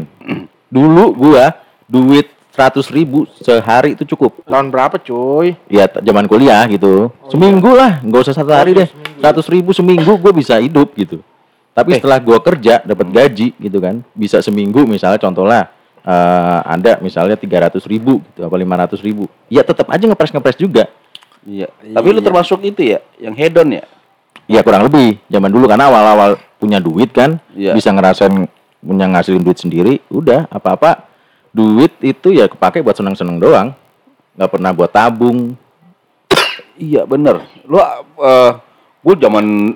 Dulu 0.67 1.05
gua 1.13 1.53
duit 1.85 2.29
100 2.49 2.89
ribu 2.89 3.23
sehari 3.35 3.93
itu 3.93 4.03
cukup. 4.05 4.41
Tahun 4.43 4.67
berapa, 4.67 4.97
cuy? 4.97 5.53
Ya 5.69 5.85
zaman 5.87 6.25
kuliah 6.25 6.65
gitu. 6.67 7.13
seminggu 7.29 7.71
lah, 7.71 8.01
nggak 8.01 8.21
usah 8.25 8.35
satu 8.35 8.51
hari 8.51 8.73
Oh, 8.73 8.81
iya, 8.81 8.85
deh. 8.85 8.89
100 9.21 9.45
ribu 9.47 9.69
seminggu 9.71 10.17
gue 10.17 10.33
bisa 10.33 10.57
hidup 10.57 10.91
gitu. 10.97 11.21
Tapi 11.71 11.93
Eh. 11.93 11.97
setelah 12.01 12.19
gua 12.19 12.41
kerja 12.41 12.81
dapat 12.83 13.07
gaji 13.07 13.53
gitu 13.55 13.77
kan, 13.79 14.01
bisa 14.11 14.41
seminggu 14.41 14.83
misalnya 14.83 15.17
contohnya 15.17 15.69
eh 15.99 16.59
anda 16.65 16.95
misalnya 16.99 17.35
300 17.35 17.83
ribu 17.85 18.23
gitu 18.25 18.41
apa 18.41 18.55
500 18.55 19.03
ribu 19.03 19.27
ya 19.45 19.59
tetap 19.61 19.91
aja 19.91 19.99
ngepres 19.99 20.31
ngepres 20.31 20.55
juga 20.55 20.87
Iya. 21.43 21.67
Tapi 21.71 22.07
lu 22.11 22.19
termasuk 22.19 22.59
itu 22.61 22.83
ya, 22.83 22.99
yang 23.15 23.31
hedon 23.31 23.71
ya? 23.71 23.83
Ya 24.49 24.65
kurang 24.65 24.89
lebih 24.89 25.21
zaman 25.29 25.47
dulu 25.47 25.69
karena 25.69 25.85
awal-awal 25.87 26.29
punya 26.57 26.81
duit 26.81 27.13
kan 27.13 27.37
Iya. 27.53 27.77
bisa 27.77 27.93
ngerasain 27.93 28.49
punya 28.79 29.05
ngasilin 29.05 29.39
duit 29.39 29.55
sendiri 29.55 30.01
udah 30.09 30.49
apa-apa 30.49 31.05
duit 31.51 31.93
itu 32.01 32.31
ya 32.31 32.49
kepake 32.49 32.81
buat 32.81 32.93
seneng-seneng 32.93 33.37
doang. 33.37 33.71
nggak 34.33 34.49
pernah 34.49 34.71
buat 34.71 34.87
tabung. 34.87 35.51
Iya 36.73 37.03
bener. 37.03 37.43
Lu 37.67 37.75
eh 37.75 38.51
gua 39.03 39.15
zaman 39.17 39.75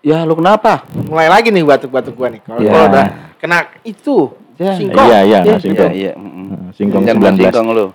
ya 0.00 0.24
lu 0.24 0.34
kenapa? 0.34 0.88
Mulai 1.04 1.28
lagi 1.28 1.52
nih 1.52 1.60
batuk-batuk 1.60 2.16
gua 2.16 2.32
nih. 2.32 2.40
Kalau 2.40 2.60
Ya. 2.64 2.70
kalau 2.72 2.86
udah 2.88 3.06
kena 3.36 3.58
itu 3.84 4.32
Ya. 4.56 4.72
singkong. 4.72 5.04
Iya, 5.04 5.18
iya, 5.20 5.38
Iya, 5.44 5.56
singkong. 5.60 5.92
iya. 5.92 6.12
mm-mm. 6.16 6.33
Nah, 6.74 6.78
Singkong 6.82 7.02
Jangan 7.06 7.22
buat 7.22 7.34
19. 7.38 7.46
singkong 7.46 7.68
lu. 7.70 7.86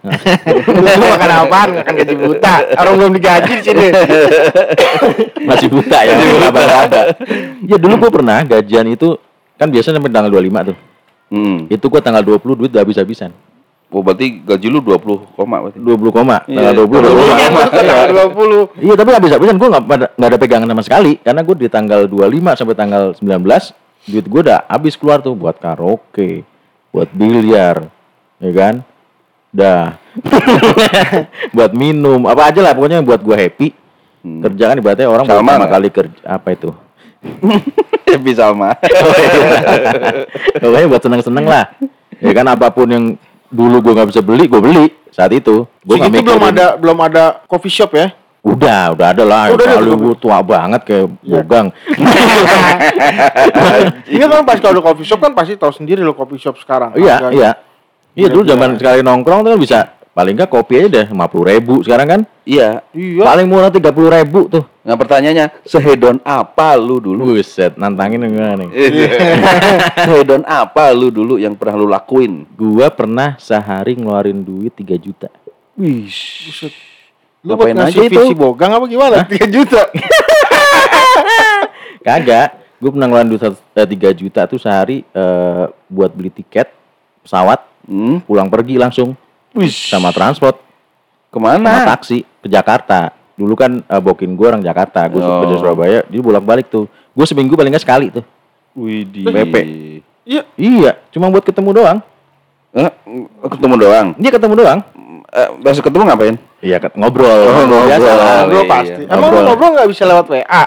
Lu 0.71 1.05
makan 1.11 1.29
apaan? 1.35 1.69
Makan 1.83 1.93
gaji 1.99 2.15
buta. 2.15 2.53
Orang 2.79 2.93
belum 2.95 3.11
digaji 3.11 3.51
di 3.59 3.63
sini. 3.67 3.85
Masih 5.43 5.67
buta 5.67 5.99
ya, 5.99 6.15
raba-raba. 6.39 7.01
Ya 7.59 7.75
dulu 7.75 7.93
gua 7.99 8.11
pernah 8.11 8.39
gajian 8.41 8.87
itu 8.87 9.19
kan 9.59 9.67
biasanya 9.67 9.99
sampai 9.99 10.15
tanggal 10.15 10.31
25 10.31 10.71
tuh. 10.71 10.77
Hmm. 11.27 11.67
Itu 11.67 11.91
gua 11.91 11.99
tanggal 11.99 12.23
20 12.23 12.55
duit 12.55 12.71
udah 12.71 12.87
habis-habisan. 12.87 13.35
Oh, 13.89 13.99
berarti 13.99 14.39
gaji 14.39 14.67
lu 14.69 14.79
20 14.79 15.35
koma 15.35 15.57
berarti. 15.59 15.77
20 15.81 16.13
koma, 16.13 16.37
Iya. 16.45 16.55
tanggal 16.55 16.73
20 16.79 16.93
udah 16.93 17.09
Iya, 17.09 17.17
keluar. 17.19 17.67
Iya. 17.67 17.83
Tanggal 17.83 18.07
20. 18.31 18.61
Iya 18.79 18.93
tapi 18.95 19.09
habis-habisan 19.11 19.55
gue 19.57 19.67
nggak 19.67 19.83
ada 19.83 20.07
nggak 20.13 20.29
ada 20.29 20.37
pegangan 20.39 20.67
sama 20.69 20.83
sekali 20.85 21.11
karena 21.19 21.41
gue 21.41 21.55
di 21.57 21.67
tanggal 21.67 22.01
25 22.05 22.55
sampai 22.55 22.75
tanggal 22.77 23.03
19 23.11 23.75
duit 24.07 24.23
gue 24.23 24.41
udah 24.45 24.63
habis 24.69 24.93
keluar 24.95 25.19
tuh 25.19 25.33
buat 25.33 25.57
karaoke, 25.57 26.45
buat 26.93 27.09
biliar, 27.11 27.89
ya 28.39 28.51
kan, 28.51 28.73
dah, 29.51 29.99
buat 31.55 31.71
minum 31.71 32.23
apa 32.25 32.49
aja 32.49 32.59
lah 32.59 32.73
pokoknya 32.73 33.03
buat 33.03 33.19
gue 33.19 33.35
happy. 33.35 33.67
Hmm. 34.19 34.43
Kerja 34.43 34.63
kan 34.71 34.75
ibaratnya 34.75 35.07
orang 35.07 35.23
Sama 35.23 35.39
pertama 35.39 35.51
nggak? 35.55 35.71
kali 35.71 35.87
kerja 35.91 36.19
apa 36.27 36.47
itu? 36.51 36.69
Happy 38.09 38.31
sama. 38.33 38.75
Pokoknya 40.59 40.87
buat 40.87 41.03
seneng-seneng 41.03 41.45
lah. 41.47 41.71
Ya 42.19 42.31
kan 42.35 42.47
apa 42.47 42.67
pun 42.67 42.87
yang 42.89 43.05
dulu 43.47 43.79
gue 43.79 43.93
nggak 43.95 44.09
bisa 44.11 44.21
beli, 44.23 44.47
gue 44.47 44.59
beli 44.59 44.85
saat 45.11 45.31
itu. 45.31 45.63
Gue 45.83 45.95
nggak 45.95 46.11
Segitu 46.11 46.31
belum 46.31 46.43
ada 46.51 46.65
belum 46.75 46.97
ada 46.99 47.23
coffee 47.47 47.71
shop 47.71 47.95
ya? 47.95 48.11
Udah, 48.39 48.95
udah 48.95 49.07
ada 49.11 49.23
lah. 49.27 49.43
Udah 49.51 49.83
gue 49.83 50.15
tua 50.15 50.39
banget 50.39 50.81
kayak 50.87 51.05
Iya. 51.23 51.43
bogang. 51.43 51.67
Iya 54.09 54.25
kan 54.25 54.41
pas 54.43 54.57
kalau 54.59 54.79
ada 54.79 54.83
coffee 54.83 55.07
shop 55.07 55.19
kan 55.21 55.31
pasti 55.31 55.53
tahu 55.55 55.71
sendiri 55.71 56.01
lo 56.01 56.11
coffee 56.11 56.39
shop 56.39 56.59
sekarang. 56.59 56.95
Iya, 56.97 57.29
iya. 57.31 57.51
Iya 58.19 58.27
dulu 58.27 58.43
Iya, 58.43 58.51
zaman 58.51 58.69
iya. 58.69 58.77
sekali 58.77 58.99
nongkrong 58.99 59.39
tuh 59.41 59.51
kan 59.51 59.59
bisa 59.59 59.79
paling 60.09 60.35
nggak 60.35 60.51
kopi 60.51 60.73
aja 60.75 60.89
deh 60.91 61.05
lima 61.07 61.25
puluh 61.25 61.45
ribu 61.47 61.79
sekarang 61.79 62.07
kan 62.09 62.21
Iya. 62.43 62.83
Iya. 62.91 63.23
paling 63.23 63.45
murah 63.45 63.69
tiga 63.69 63.89
puluh 63.89 64.09
ribu 64.09 64.45
tuh. 64.47 64.65
Nah 64.81 64.95
pertanyaannya, 64.95 65.63
sehedon 65.63 66.17
apa 66.19 66.73
lu 66.73 66.97
dulu? 66.97 67.31
Buset, 67.31 67.77
nantangin 67.77 68.25
gimana 68.25 68.57
nih? 68.57 68.69
sehedon 70.03 70.41
apa 70.43 70.89
lu 70.91 71.07
dulu 71.07 71.37
yang 71.37 71.53
pernah 71.53 71.77
lu 71.77 71.85
lakuin? 71.85 72.49
Gua 72.51 72.89
pernah 72.89 73.37
sehari 73.37 73.93
ngeluarin 73.93 74.41
duit 74.41 74.73
3 74.73 74.97
juta. 74.97 75.29
Wih. 75.77 76.09
Buset. 76.09 76.73
Lu 77.39 77.53
buat 77.53 77.69
Ngapain 77.69 77.75
ngasih 77.77 78.01
aja 78.01 78.09
itu? 78.09 78.19
visi 78.19 78.33
bogang 78.33 78.71
apa 78.73 78.85
gimana? 78.85 79.17
3 79.23 79.45
juta. 79.47 79.81
Kagak, 82.01 82.47
gue 82.79 82.89
pernah 82.89 83.07
ngeluarin 83.07 83.29
duit 83.29 83.41
satu- 83.41 83.61
eh, 83.73 83.87
3 83.87 84.09
juta 84.11 84.41
tuh 84.45 84.57
sehari 84.57 85.03
eh, 85.05 85.63
buat 85.85 86.11
beli 86.11 86.31
tiket 86.31 86.71
pesawat, 87.21 87.59
Hmm? 87.89 88.21
pulang 88.21 88.45
pergi 88.45 88.77
langsung 88.77 89.17
Wih. 89.51 89.65
sama 89.65 90.09
transport, 90.09 90.61
sama 91.27 91.57
Ke 91.57 91.57
mana? 91.57 91.89
taksi 91.89 92.21
ke 92.21 92.47
Jakarta. 92.47 93.09
Dulu 93.33 93.55
kan 93.55 93.81
eh, 93.81 93.97
bokin 93.97 94.31
gue 94.31 94.45
orang 94.45 94.61
Jakarta, 94.61 95.03
gue 95.05 95.17
Oh. 95.17 95.41
kerja 95.41 95.55
Surabaya, 95.57 95.99
jadi 96.05 96.21
bolak-balik 96.21 96.69
tuh. 96.69 96.85
Gue 97.09 97.25
seminggu 97.25 97.53
paling 97.53 97.69
nggak 97.69 97.81
sekali 97.81 98.07
tuh. 98.09 98.21
Wih 98.75 99.01
di 99.03 99.25
PP. 99.25 99.55
Iya. 100.23 100.45
Iya, 100.53 100.91
cuma 101.09 101.27
buat 101.27 101.41
ketemu 101.41 101.73
doang. 101.73 101.97
Eh, 102.69 102.85
ketemu 103.43 103.75
doang. 103.75 104.07
Dia 104.15 104.29
ketemu 104.29 104.53
doang. 104.55 104.79
Eh, 105.25 105.49
besok 105.57 105.89
ketemu 105.89 106.05
ngapain? 106.05 106.35
Iya, 106.59 106.77
ket- 106.77 106.93
ngobrol. 106.93 107.25
Oh, 107.25 107.53
ngobrol 107.55 107.81
biasa 107.83 107.97
ngobrol. 107.99 108.13
lah. 108.15 108.37
Ngobrol 108.39 108.59
iya. 108.59 108.69
pasti. 108.69 109.01
Emang 109.01 109.09
lu 109.09 109.17
Ngobrol. 109.23 109.43
ngobrol 109.45 109.69
nggak 109.73 109.89
bisa 109.89 110.03
lewat 110.05 110.25
WA? 110.27 110.63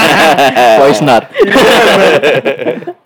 Voice 0.80 1.02
note. 1.02 1.26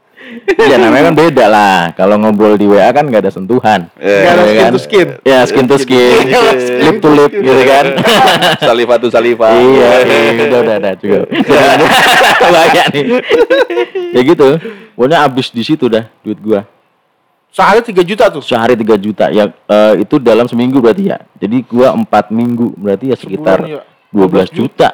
ya 0.57 0.77
namanya 0.77 1.11
kan 1.11 1.15
beda 1.15 1.45
lah. 1.47 1.79
Kalau 1.93 2.17
ngobrol 2.17 2.55
di 2.55 2.65
WA 2.65 2.89
kan 2.91 3.05
nggak 3.05 3.23
ada 3.25 3.33
sentuhan. 3.33 3.89
Eh, 3.97 4.25
Nggak 4.25 4.33
ada 4.33 4.43
Ya 4.43 4.51
skin 4.51 4.61
kan? 4.61 4.71
to 4.71 4.79
skin. 4.81 5.09
Ya 5.23 5.39
skin 5.47 5.65
to 5.67 5.77
skin, 5.77 6.19
lip 6.85 6.97
to 7.01 7.11
lip 7.13 7.31
gitu 7.33 7.63
kan. 7.65 7.85
saliva 8.69 8.95
tuh 8.97 9.11
saliva. 9.11 9.49
iya, 9.53 9.91
iya, 10.03 10.45
udah 10.49 10.59
udah 10.63 10.77
udah 10.81 10.95
juga. 10.99 11.19
Banyak 12.55 12.87
nih. 12.95 13.05
ya 14.15 14.21
gitu. 14.23 14.47
Pokoknya 14.95 15.19
abis 15.27 15.51
di 15.51 15.63
situ 15.67 15.91
dah 15.91 16.07
duit 16.23 16.39
gua. 16.39 16.63
Sehari 17.55 17.87
3 17.87 18.03
juta 18.03 18.25
tuh. 18.31 18.43
Sehari 18.43 18.75
3 18.75 18.99
juta. 18.99 19.31
Ya 19.31 19.47
eh, 19.51 19.95
itu 20.03 20.19
dalam 20.19 20.47
seminggu 20.47 20.83
berarti 20.83 21.11
ya. 21.11 21.19
Jadi 21.39 21.63
gua 21.67 21.95
4 21.95 22.31
minggu 22.35 22.75
berarti 22.75 23.11
ya 23.11 23.17
sekitar 23.19 23.63
Sebulan, 23.63 23.83
ya. 23.83 24.51
12 24.51 24.51
juta. 24.51 24.89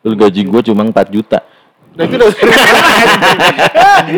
Terus 0.00 0.14
gaji 0.18 0.40
gua 0.46 0.60
cuma 0.62 0.82
4 0.86 1.10
juta. 1.10 1.38
Nah 1.98 2.02
itu 2.06 2.14
udah 2.16 2.30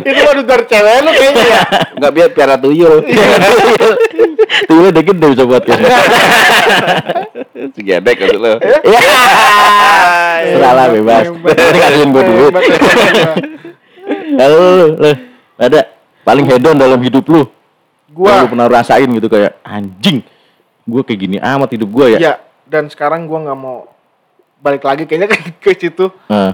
Itu 0.05 0.21
mah 0.23 0.35
dari 0.45 0.64
cewek 0.69 0.97
lu 1.02 1.11
kayaknya 1.17 1.45
ya. 1.45 1.62
Enggak 1.97 2.12
biar 2.12 2.29
piara 2.37 2.57
tuyul. 2.61 3.00
Dikit 4.93 5.17
udah 5.17 5.31
bisa 5.33 5.45
buat 5.49 5.62
kayak 5.64 5.81
Segedek 7.75 8.17
maksud 8.21 8.41
lu. 8.41 8.55
Ya. 8.85 9.00
Serah 10.52 10.73
lah 10.76 10.87
bebas. 10.93 11.25
Nanti 11.33 11.79
kasihin 11.81 12.09
gue 12.12 12.23
duit. 12.29 12.52
Lalu 14.37 14.61
lu, 14.99 15.12
ada 15.57 15.81
paling 16.26 16.45
hedon 16.49 16.76
dalam 16.76 17.00
hidup 17.00 17.25
lu. 17.29 17.43
Gua 18.12 18.45
lu 18.45 18.52
pernah 18.52 18.69
rasain 18.69 19.09
gitu 19.09 19.33
kayak 19.33 19.57
anjing. 19.64 20.21
Gue 20.85 21.00
kayak 21.07 21.21
gini 21.25 21.37
amat 21.41 21.73
hidup 21.73 21.88
gue 21.88 22.07
ya. 22.17 22.19
ya 22.21 22.35
dan 22.73 22.88
sekarang 22.88 23.29
gua 23.29 23.45
nggak 23.45 23.59
mau 23.61 23.85
balik 24.64 24.81
lagi 24.81 25.05
kayaknya 25.05 25.29
ke, 25.29 25.37
ke 25.61 25.73
situ. 25.76 26.09
Heeh. 26.33 26.52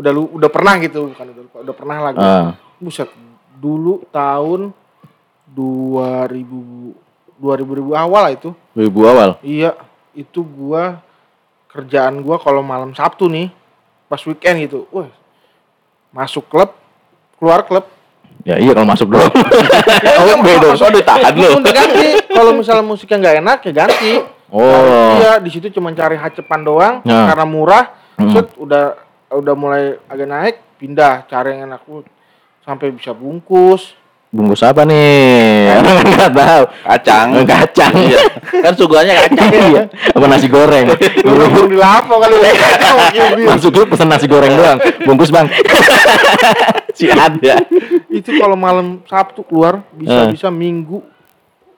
Udah 0.00 0.10
lu 0.16 0.32
udah 0.32 0.48
pernah 0.48 0.80
gitu 0.80 1.12
kan 1.12 1.28
udah, 1.28 1.44
udah 1.60 1.74
pernah 1.76 1.96
lagi. 2.08 2.18
Heeh. 2.18 2.48
Buset, 2.80 3.12
dulu 3.60 4.00
tahun 4.08 4.72
2000 5.52 6.96
2000 7.40 7.78
ribu 7.80 7.92
awal 7.92 8.22
lah 8.28 8.32
itu. 8.32 8.50
Ribu 8.72 9.04
awal. 9.04 9.36
Iya, 9.44 9.76
itu 10.16 10.40
gua 10.40 11.00
kerjaan 11.68 12.24
gua 12.24 12.40
kalau 12.40 12.64
malam 12.64 12.96
Sabtu 12.96 13.28
nih, 13.28 13.52
pas 14.08 14.20
weekend 14.24 14.64
gitu. 14.64 14.88
Wah. 14.88 15.08
Masuk 16.12 16.48
klub, 16.48 16.72
keluar 17.36 17.64
klub. 17.64 17.84
Ya 18.44 18.56
iya 18.56 18.72
kalau 18.72 18.88
masuk 18.88 19.12
dulu. 19.12 19.20
oh, 20.20 20.36
beda. 20.40 20.68
Oh, 20.72 20.90
ditahan 20.90 21.32
lu. 21.36 21.60
Ganti. 21.60 22.06
Kalau 22.32 22.56
misalnya 22.56 22.84
musiknya 22.84 23.16
nggak 23.20 23.36
enak 23.44 23.58
ya 23.68 23.72
ganti. 23.84 24.12
Oh. 24.50 24.64
Nah, 24.64 25.12
iya, 25.20 25.32
di 25.38 25.50
situ 25.52 25.70
cuma 25.70 25.92
cari 25.94 26.16
hacepan 26.18 26.60
doang 26.64 26.94
Nah. 27.04 27.30
karena 27.30 27.46
murah. 27.46 27.84
Hmm. 28.18 28.32
Set 28.36 28.52
udah 28.56 28.96
udah 29.30 29.54
mulai 29.54 29.94
agak 30.10 30.26
naik, 30.26 30.56
pindah 30.76 31.24
cari 31.24 31.54
yang 31.54 31.70
enak 31.70 31.82
sampai 32.60 32.90
bisa 32.90 33.14
bungkus. 33.14 33.94
Bungkus 34.30 34.62
apa 34.62 34.86
nih? 34.86 35.74
Orang 35.82 36.06
nggak 36.06 36.30
tahu. 36.30 36.62
Kacang. 36.86 37.28
Kacang. 37.50 37.92
Iya. 37.98 38.18
Kan 38.62 38.72
suguhannya 38.78 39.14
kacang. 39.26 39.50
Iya. 39.50 39.82
Apa 40.14 40.24
nasi 40.30 40.46
goreng? 40.46 40.86
Belum 41.26 41.66
di 41.66 41.74
lapo 41.74 42.22
kali 42.22 42.38
ya. 42.38 42.52
Masuk 43.42 43.74
lu 43.74 43.90
pesen 43.90 44.06
nasi 44.06 44.30
goreng 44.30 44.54
doang. 44.54 44.78
Bungkus 45.02 45.34
bang. 45.34 45.50
si 46.94 47.10
ada. 47.10 47.58
itu 48.10 48.30
kalau 48.38 48.54
malam 48.54 49.02
Sabtu 49.06 49.42
keluar 49.46 49.82
bisa 49.94 50.26
bisa 50.28 50.48
minggu 50.50 51.00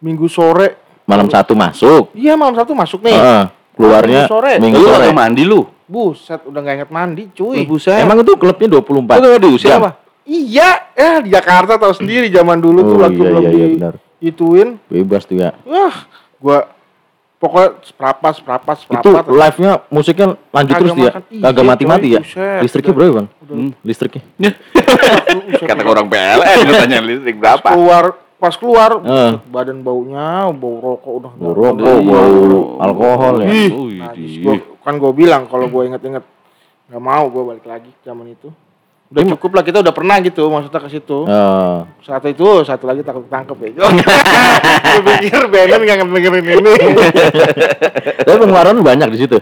minggu 0.01 0.27
sore 0.27 0.81
Malam 1.05 1.29
satu 1.29 1.53
masuk. 1.53 2.11
iya 2.17 2.35
malam 2.35 2.57
Sabtu 2.57 2.73
masuk 2.73 3.05
nih 3.05 3.15
Heeh. 3.15 3.45
Keluarnya 3.77 4.25
Minggu 4.59 4.81
sore. 4.81 5.05
minggu 5.05 5.13
mandi 5.15 5.43
lu? 5.45 5.61
Buset 5.93 6.41
udah 6.43 6.59
nggak 6.59 6.77
inget 6.79 6.91
mandi 6.91 7.25
cuy 7.31 7.63
Buset. 7.63 8.01
Emang 8.01 8.17
itu 8.19 8.33
klubnya 8.35 8.69
24 8.73 8.81
Lu 8.81 9.05
kagak 9.05 9.41
diusir 9.41 9.71
apa? 9.71 9.91
iya 10.25 10.89
ya 10.91 11.21
di 11.21 11.29
Jakarta 11.29 11.77
tahu 11.77 11.93
sendiri 11.95 12.27
zaman 12.27 12.57
dulu 12.57 12.81
tuh 12.83 12.95
Oh, 12.95 13.03
waktu 13.03 13.19
iya, 13.19 13.29
belum 13.29 13.43
iya, 13.43 13.51
di 13.51 13.59
iya, 13.59 13.69
benar. 13.71 13.95
ituin 14.19 14.69
Bebas 14.87 15.23
tuh 15.23 15.37
ya. 15.37 15.51
wah 15.63 15.95
gua 16.39 16.59
pokoknya 17.37 17.69
seprapat 17.83 18.33
seprapat 18.39 18.75
Itu 18.79 19.11
seprapat 19.11 19.27
live-nya 19.29 19.73
musiknya 19.89 20.27
lanjut 20.49 20.75
terus 20.77 20.93
dia. 20.95 21.11
Iya, 21.29 21.43
Kagak 21.45 21.65
mati-mati 21.67 22.09
ya. 22.09 22.21
buset. 22.23 22.61
Listriknya 22.63 22.93
berapa, 22.93 23.13
Bang? 23.13 23.27
Udah. 23.37 23.55
Hmm, 23.59 23.71
listriknya. 23.83 24.23
Kata 25.61 25.83
orang 25.83 26.07
PLN 26.07 26.57
lu 26.61 26.73
tanya 26.73 26.99
listrik 27.01 27.37
berapa? 27.37 27.69
keluar 27.69 28.05
pas 28.43 28.55
keluar 28.59 28.99
buset, 28.99 29.39
badan 29.47 29.87
baunya 29.87 30.51
bau 30.51 30.83
rokok 30.83 31.13
udah 31.15 31.33
Bau 31.39 31.55
rokok, 31.55 31.79
Iya. 31.79 32.03
bau 32.03 32.83
alkohol 32.83 33.35
ya. 33.39 33.47
Ih, 33.47 33.71
najis. 34.03 34.19
di- 34.19 34.43
Gua, 34.43 34.59
kan 34.83 34.99
gue 34.99 35.13
bilang 35.15 35.47
kalau 35.47 35.71
gue 35.71 35.83
inget-inget 35.87 36.27
nggak 36.91 36.99
mau 36.99 37.31
gue 37.31 37.43
balik 37.47 37.63
lagi 37.63 37.95
zaman 38.03 38.35
itu. 38.35 38.51
Udah 39.09 39.23
cukup 39.31 39.51
lah 39.55 39.63
kita 39.63 39.79
udah 39.79 39.95
pernah 39.95 40.19
gitu 40.19 40.43
maksudnya 40.49 40.81
ke 40.81 40.91
situ. 40.91 41.19
Eh, 41.23 41.79
Satu 42.03 42.27
itu, 42.27 42.47
satu 42.67 42.85
lagi 42.85 43.07
takut 43.07 43.23
ketangkep 43.23 43.57
ya. 43.63 43.71
gue 44.91 45.03
pikir 45.07 45.41
Benan 45.47 45.79
nggak 45.79 45.97
ngedengerin 46.03 46.45
ini. 46.59 46.73
tapi 48.27 48.37
pengeluaran 48.37 48.75
lu 48.75 48.83
banyak 48.83 49.07
di 49.13 49.19
situ. 49.21 49.39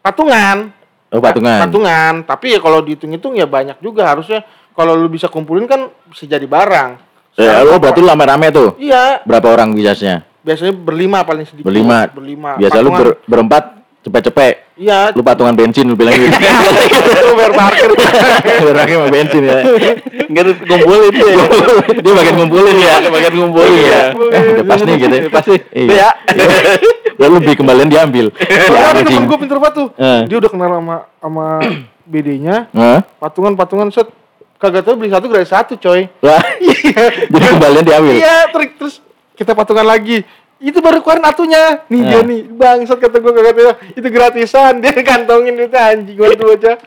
Patungan. 0.00 0.72
Oh, 1.12 1.20
patungan. 1.20 1.68
Patungan. 1.68 2.14
Tapi 2.24 2.56
ya 2.56 2.60
kalau 2.64 2.80
dihitung-hitung 2.80 3.36
ya 3.36 3.44
banyak 3.44 3.76
juga 3.84 4.08
harusnya. 4.08 4.40
Kalau 4.72 4.96
lu 4.96 5.04
bisa 5.06 5.28
kumpulin 5.28 5.68
kan 5.68 5.92
bisa 6.08 6.24
jadi 6.24 6.48
barang. 6.48 7.11
Eh, 7.32 7.60
lo 7.64 7.80
berarti 7.80 8.04
lu 8.04 8.08
rame-rame 8.08 8.52
tuh. 8.52 8.76
Iya, 8.76 9.24
Berapa 9.24 9.48
orang 9.48 9.72
biasanya? 9.72 10.28
biasanya 10.42 10.74
berlima 10.74 11.22
paling 11.22 11.46
sedikit. 11.46 11.64
Berlima. 11.70 12.10
Berlima. 12.10 12.50
Biasa 12.58 12.76
lu 12.82 12.90
ber- 12.90 13.18
berempat 13.24 13.64
cepet-cepet. 14.02 14.54
Iya, 14.74 15.14
Lu 15.14 15.22
patungan 15.22 15.54
bensin 15.54 15.86
lu 15.86 15.94
bilang 15.94 16.10
gitu. 16.18 16.26
lu 17.30 17.32
bayar 17.38 17.52
parkir. 17.54 17.86
Berarti 18.66 18.92
sama 18.98 19.08
bensin 19.14 19.42
ya. 19.46 19.58
Enggak 20.26 20.44
ngumpulin 20.66 21.12
ya. 21.14 21.34
Dia 22.02 22.12
bagian 22.18 22.34
ngumpulin 22.42 22.76
ya, 22.82 22.94
bagian 23.06 23.34
ngumpulin 23.38 23.72
ya. 23.78 24.02
Eh, 24.10 24.42
udah 24.58 24.64
pas 24.66 24.80
nih 24.82 24.94
gitu. 24.98 25.16
Pas 25.30 25.44
nih. 25.46 25.60
Iya. 25.70 26.08
Lalu 27.22 27.32
lebih 27.38 27.54
kembalian 27.62 27.88
diambil. 27.92 28.26
Ya, 28.34 28.90
temen 28.98 29.24
gue 29.30 29.38
pinter 29.38 29.58
banget 29.62 29.74
tuh. 29.78 29.88
Eh. 29.94 30.20
Dia 30.26 30.36
udah 30.42 30.50
kenal 30.50 30.70
sama 30.82 30.96
sama 31.22 31.46
BD-nya, 32.12 32.66
patungan-patungan 33.22 33.94
set 33.94 34.10
kagak 34.62 34.86
tahu 34.86 34.94
beli 34.94 35.10
satu 35.10 35.26
gratis 35.26 35.50
satu 35.50 35.74
coy. 35.74 36.06
Lah, 36.22 36.38
jadi 37.34 37.46
kembalian 37.50 37.82
diambil. 37.82 38.14
Iya, 38.14 38.46
trik 38.48 38.78
terus 38.78 39.02
kita 39.34 39.52
patungan 39.52 39.82
lagi. 39.82 40.22
Itu 40.56 40.78
baru 40.78 41.02
keluarin 41.02 41.26
atunya. 41.26 41.82
Nih 41.90 42.06
dia 42.06 42.22
Nah. 42.22 42.30
nih, 42.30 42.40
bangsat 42.46 43.02
kata 43.02 43.18
gue 43.18 43.32
kagak 43.34 43.52
tahu. 43.52 43.66
Itu 43.98 44.06
gratisan, 44.08 44.78
dia 44.82 44.94
kantongin 45.02 45.58
duitnya 45.58 45.90
anjing 45.90 46.14
gua 46.14 46.30
tuh 46.32 46.54
aja. 46.54 46.78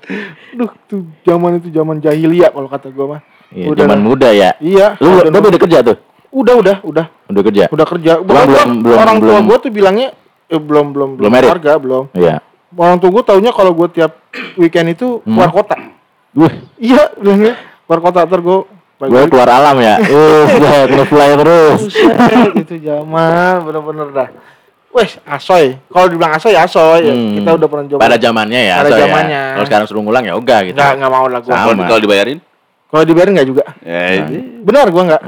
Duh, 0.55 0.71
tuh 0.87 1.03
zaman 1.27 1.59
itu 1.59 1.67
zaman 1.69 1.99
jahiliyah 1.99 2.55
kalau 2.55 2.71
kata 2.71 2.87
gue 2.87 3.05
mah. 3.05 3.21
Iya, 3.51 3.75
zaman 3.75 3.99
muda 3.99 4.31
ya. 4.31 4.55
Iya. 4.63 4.95
Lu 5.03 5.19
udah, 5.19 5.27
udah 5.27 5.59
kerja 5.59 5.79
tuh? 5.83 5.97
udah, 6.31 6.55
udah, 6.59 6.75
udah, 6.83 7.05
Udah 7.31 7.41
kerja? 7.43 7.63
udah 7.71 7.85
kerja. 7.87 8.11
Belum, 8.19 8.43
belum, 8.43 8.69
belum, 8.83 8.97
orang 8.97 9.17
tua 9.19 9.39
gue 9.39 9.57
tuh 9.59 9.71
bilangnya 9.71 10.07
eh, 10.47 10.59
belum, 10.59 10.91
belum, 10.91 11.09
Belum 11.19 11.31
keluarga, 11.31 11.75
belum. 11.75 12.03
Iya. 12.11 12.39
Orang 12.75 12.99
tua 12.99 13.07
gue 13.11 13.23
taunya 13.23 13.51
kalau 13.51 13.71
gue 13.71 13.87
tiap 13.91 14.19
weekend 14.55 14.95
itu 14.95 15.19
Hmm. 15.23 15.35
keluar 15.35 15.51
kota. 15.51 15.75
Iya, 16.75 17.03
bilangnya 17.15 17.53
keluar 17.87 17.99
kota 18.03 18.27
ntar 18.27 18.41
gue 18.43 18.59
gue 18.95 19.21
keluar 19.27 19.49
alam 19.51 19.75
ya. 19.79 19.95
Uh, 20.15 20.43
udah 20.55 20.87
nge-fly 20.87 21.29
terus. 21.39 21.81
Itu 22.55 22.75
zaman 22.79 23.63
bener-bener 23.67 24.07
dah. 24.15 24.29
Wes, 24.95 25.19
asoy. 25.27 25.75
Kalau 25.91 26.07
dibilang 26.07 26.39
asoy, 26.39 26.55
ya 26.55 26.63
asoy. 26.63 27.03
Ya, 27.03 27.11
Hmm. 27.11 27.35
Kita 27.43 27.51
udah 27.59 27.67
pernah 27.67 27.85
coba. 27.91 27.99
Pada 27.99 28.15
zamannya 28.15 28.61
ya. 28.63 28.75
Pada 28.79 28.95
ya. 28.95 28.99
zamannya. 29.03 29.41
Kalau 29.59 29.65
sekarang 29.67 29.85
suruh 29.91 30.03
ngulang 30.07 30.23
ya 30.23 30.33
enggak 30.39 30.71
gitu. 30.71 30.79
Enggak, 30.79 30.95
enggak 30.95 31.11
mau 31.11 31.27
lah 31.27 31.39
gua. 31.43 31.51
Sama. 31.51 31.63
Kalau 31.67 31.83
kalau 31.83 32.01
dibayarin? 32.07 32.39
Kalau 32.87 33.03
dibayarin 33.03 33.31
enggak 33.35 33.47
juga. 33.51 33.63
Ya, 33.83 34.01
ini. 34.23 34.39
Benar 34.63 34.85
gua 34.95 35.03
enggak. 35.11 35.21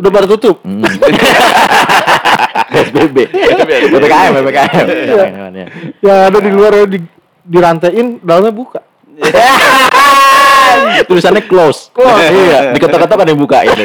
Udah 0.00 0.10
baru 0.10 0.26
tutup. 0.32 0.56
Hmm. 0.64 0.80
PSBB. 2.74 3.16
PPKM, 3.28 4.30
PPKM. 4.40 4.86
Iya. 4.88 5.26
Ya 6.00 6.14
ada 6.32 6.38
di 6.40 6.50
luar 6.50 6.72
di 6.88 6.98
dirantain, 7.44 8.18
dalamnya 8.24 8.50
buka. 8.56 8.80
Tulisannya 11.08 11.42
close. 11.44 11.92
Close. 11.92 12.30
iya, 12.30 12.72
diketok-ketok 12.72 13.18
ada 13.24 13.30
yang 13.30 13.40
buka 13.40 13.58
itu. 13.66 13.84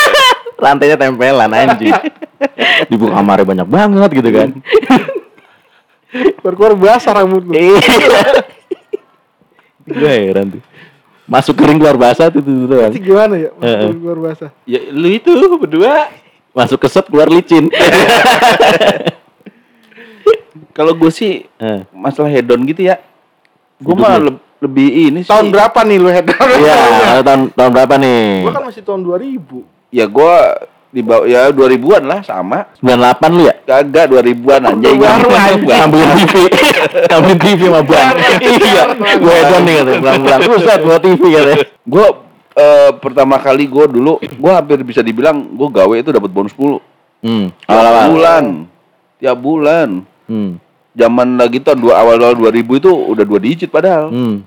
Lantainya 0.64 0.96
tempelan 1.00 1.52
anjing. 1.52 1.94
Dibuka 2.92 3.16
kamarnya 3.16 3.46
banyak 3.48 3.68
banget 3.68 4.10
gitu 4.20 4.30
kan. 4.32 4.48
Baru 6.44 6.54
keluar 6.58 6.74
basah 6.76 7.12
rambut 7.16 7.44
lu. 7.46 7.54
Iya. 7.54 7.80
Gue 9.88 10.10
heran 10.10 10.58
tuh. 10.58 10.62
Masuk 11.30 11.54
kering 11.56 11.78
keluar 11.78 11.96
basah 11.96 12.28
tuh 12.28 12.42
tuh. 12.42 12.90
Itu 12.90 13.00
gimana 13.00 13.38
ya? 13.38 13.50
Masuk 13.54 13.96
keluar 14.02 14.18
basah. 14.20 14.50
Ya 14.66 14.80
lu 14.90 15.08
itu 15.08 15.30
berdua. 15.32 16.10
Masuk 16.50 16.82
keset 16.82 17.06
keluar 17.06 17.30
licin. 17.30 17.70
Kalau 20.76 20.92
gue 20.98 21.10
sih 21.12 21.46
masalah 21.94 22.28
hedon 22.28 22.66
gitu 22.66 22.90
ya. 22.90 22.98
Gue 23.80 23.96
Hidup 23.96 24.04
mah 24.04 24.18
lebih 24.60 24.88
ini 25.08 25.20
sih. 25.20 25.28
Tahun 25.28 25.48
berapa 25.48 25.80
nih 25.82 25.96
lu 25.96 26.08
head 26.08 26.26
Iya, 26.28 26.78
tahun 27.26 27.40
tahun 27.50 27.70
berapa 27.72 27.94
nih? 27.96 28.22
Gua 28.44 28.52
kan 28.52 28.64
masih 28.68 28.82
tahun 28.82 29.00
2000. 29.02 29.90
Ya 29.90 30.04
gue 30.04 30.34
di 30.90 31.00
bawah 31.00 31.22
ya 31.24 31.48
2000-an 31.48 32.02
lah 32.04 32.20
sama. 32.20 32.66
98 32.78 33.30
lu 33.30 33.42
ya? 33.42 33.54
Kagak 33.62 34.06
2000-an 34.06 34.60
anjing. 34.68 34.98
Baru 34.98 35.28
anjing. 35.46 35.66
Ngambilin 35.66 36.10
TV. 36.14 36.34
Ngambilin 37.06 37.38
TV 37.38 37.60
sama 37.64 37.80
Bang. 37.82 38.14
Iya. 38.60 38.82
Gue 39.16 39.32
hedon 39.34 39.62
nih 39.62 39.74
katanya. 39.76 39.98
Pulang-pulang. 39.98 40.40
Buset, 40.46 40.80
bawa 40.80 40.98
TV 40.98 41.22
katanya. 41.30 41.56
Gue 41.82 42.06
eh, 42.52 42.90
pertama 42.96 43.36
kali 43.36 43.64
gue 43.64 43.84
dulu 43.88 44.12
gue 44.18 44.52
hampir 44.52 44.76
bisa 44.82 45.00
dibilang 45.00 45.36
gue 45.48 45.68
gawe 45.68 45.94
itu 45.96 46.10
dapat 46.10 46.28
bonus 46.28 46.52
10 46.52 46.82
Hmm. 47.20 47.52
tiap 47.52 47.68
Awal-awal. 47.70 48.06
bulan 48.08 48.44
tiap 49.16 49.38
bulan 49.38 49.88
Hmm. 50.24 50.56
Zaman 50.92 51.34
lagi 51.34 51.58
tahun 51.58 51.78
dua 51.78 51.94
awal 51.96 52.16
awal 52.16 52.34
2000 52.36 52.50
itu 52.76 52.90
udah 52.90 53.24
dua 53.24 53.38
digit 53.38 53.68
padahal 53.68 54.10
Hmm. 54.10 54.42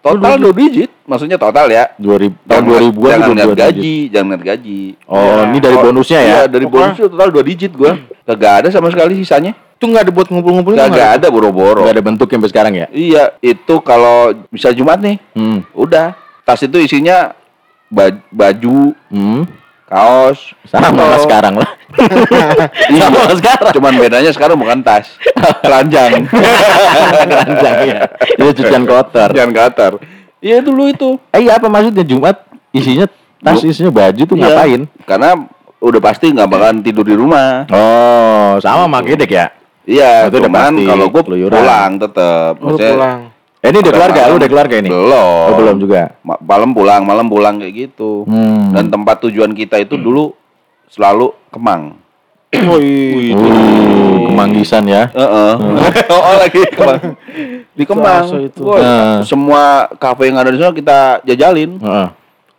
total 0.00 0.40
dua 0.40 0.52
digit 0.52 0.90
maksudnya 1.04 1.36
total 1.36 1.68
ya 1.68 1.92
2000 1.94 2.32
tahun 2.42 2.62
2000-an 2.64 2.96
jangan 3.04 3.20
itu 3.20 3.32
lihat 3.32 3.46
dua 3.46 3.54
digit. 3.54 3.60
gaji 3.60 3.94
jangan 4.08 4.28
lihat 4.30 4.42
gaji 4.46 4.80
Oh, 5.04 5.20
Ya. 5.20 5.42
ini 5.44 5.58
dari 5.58 5.76
Oh, 5.76 5.82
bonusnya 5.82 6.18
ya? 6.18 6.26
iya, 6.26 6.40
dari 6.46 6.64
bonus 6.64 6.96
total 6.96 7.28
dua 7.28 7.44
digit 7.44 7.72
gua 7.72 7.92
kagak 8.22 8.52
ada 8.56 8.68
sama 8.68 8.88
sekali 8.88 9.14
sisanya 9.16 9.52
Itu 9.72 9.84
enggak 9.86 10.02
ada 10.02 10.12
buat 10.12 10.28
ngumpul-ngumpulin 10.28 10.76
tuh 10.76 10.86
kagak 10.88 11.10
ada 11.14 11.26
boro-boro 11.28 11.82
Gak 11.82 11.94
ada 11.94 12.04
bentuk 12.04 12.26
sampai 12.26 12.48
sekarang 12.48 12.74
ya? 12.74 12.86
iya 12.90 13.32
itu 13.38 13.74
kalau 13.80 14.18
bisa 14.48 14.68
Jumat 14.70 14.98
nih 14.98 15.16
Hmm. 15.32 15.64
udah 15.70 16.12
tas 16.42 16.60
itu 16.60 16.76
isinya 16.76 17.32
ba- 17.86 18.20
baju 18.26 18.92
Hmm. 19.06 19.44
Kaos 19.90 20.54
Sama 20.64 20.94
lah 20.94 21.18
Oh. 21.18 21.24
sekarang 21.26 21.54
lah. 21.58 21.70
Iya, 22.86 23.02
Sama 23.10 23.34
sekarang. 23.34 23.72
Cuman 23.74 23.92
bedanya 23.98 24.30
sekarang 24.30 24.56
bukan 24.56 24.78
tas, 24.80 25.10
telanjang. 25.60 26.30
Keranjang 27.26 27.76
ya. 27.84 28.00
Itu 28.38 28.50
cucian 28.56 28.86
kotor. 28.86 29.28
Jangan 29.34 29.50
kotor. 29.52 29.92
Iya 30.38 30.62
dulu 30.62 30.88
itu. 30.88 31.18
Eh 31.30 31.44
iya 31.44 31.58
apa 31.58 31.66
maksudnya 31.66 32.00
Jumat 32.00 32.38
isinya 32.70 33.10
tas 33.42 33.60
isinya 33.60 33.90
baju 33.90 34.22
tuh 34.22 34.36
Iya. 34.38 34.42
ngapain? 34.46 34.80
Karena 35.02 35.30
udah 35.76 36.00
pasti 36.00 36.30
nggak 36.30 36.46
bakalan 36.46 36.78
tidur 36.80 37.04
di 37.04 37.16
rumah. 37.16 37.66
Oh, 37.68 38.56
sama 38.62 38.86
sama 38.86 39.02
Gedek 39.02 39.30
ya? 39.30 39.46
Iya, 39.82 40.30
Itu 40.30 40.38
udah 40.38 40.46
cuman 40.46 40.72
kalau 40.86 41.06
gue 41.10 41.22
pulang 41.50 41.90
tetep. 41.98 42.52
Lu 42.62 42.76
pulang. 42.78 43.20
Eh, 43.60 43.68
ini 43.68 43.78
udah 43.84 43.92
keluarga, 43.92 44.20
malam. 44.24 44.30
lu 44.32 44.36
udah 44.40 44.50
keluarga 44.50 44.74
ini? 44.80 44.88
Belum. 44.88 45.44
Oh, 45.52 45.56
belum 45.60 45.76
juga. 45.84 46.16
Ma- 46.24 46.40
Malam 46.40 46.72
pulang, 46.72 47.04
malam 47.04 47.26
pulang 47.28 47.60
kayak 47.60 47.74
gitu. 47.76 48.24
Hmm. 48.24 48.72
Dan 48.72 48.88
tempat 48.88 49.20
tujuan 49.28 49.52
kita 49.52 49.76
itu 49.76 50.00
dulu 50.00 50.32
selalu 50.88 51.36
Kemang. 51.52 52.00
Oh 52.50 52.80
iya. 52.80 53.36
Uh, 53.36 54.32
kemanggisan 54.32 54.82
ya. 54.88 55.12
Heeh. 55.12 55.52
oh, 56.16 56.34
lagi 56.40 56.60
Kemang. 56.72 57.00
Di 57.76 57.84
Kemang. 57.84 58.24
Itu. 58.48 58.64
Wah, 58.64 58.80
Heeh. 58.80 59.16
semua 59.28 59.92
kafe 60.00 60.32
yang 60.32 60.40
ada 60.40 60.48
di 60.48 60.56
sana 60.56 60.72
kita 60.72 61.20
jajalin. 61.28 61.76
Heeh. 61.76 62.08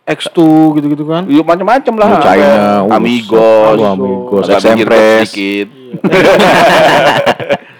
X2 0.02 0.38
gitu-gitu 0.78 1.02
kan. 1.06 1.26
Yuk 1.26 1.42
macam-macam 1.42 1.94
lah. 1.98 2.08
Oh, 2.10 2.22
China, 2.22 2.50
uh, 2.86 2.94
Amigos, 2.94 3.78
oh, 3.78 3.90
Amigos, 3.90 4.44
agak 4.50 4.60
pinggir 4.70 4.86
Express. 4.86 5.30
sedikit. 5.30 5.68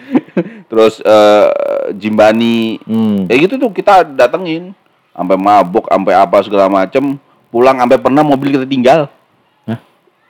Terus 0.73 0.95
eh, 0.99 1.47
Jimbani, 1.93 2.81
Hmm. 2.83 3.29
kayak 3.29 3.41
gitu 3.45 3.55
tuh 3.59 3.71
kita 3.71 4.09
datengin, 4.09 4.73
sampai 5.13 5.37
mabuk, 5.37 5.85
sampai 5.85 6.17
apa 6.17 6.41
segala 6.41 6.67
macem. 6.67 7.21
Pulang 7.47 7.77
sampai 7.77 8.01
pernah 8.01 8.25
mobil 8.25 8.49
kita 8.51 8.65
tinggal. 8.65 9.13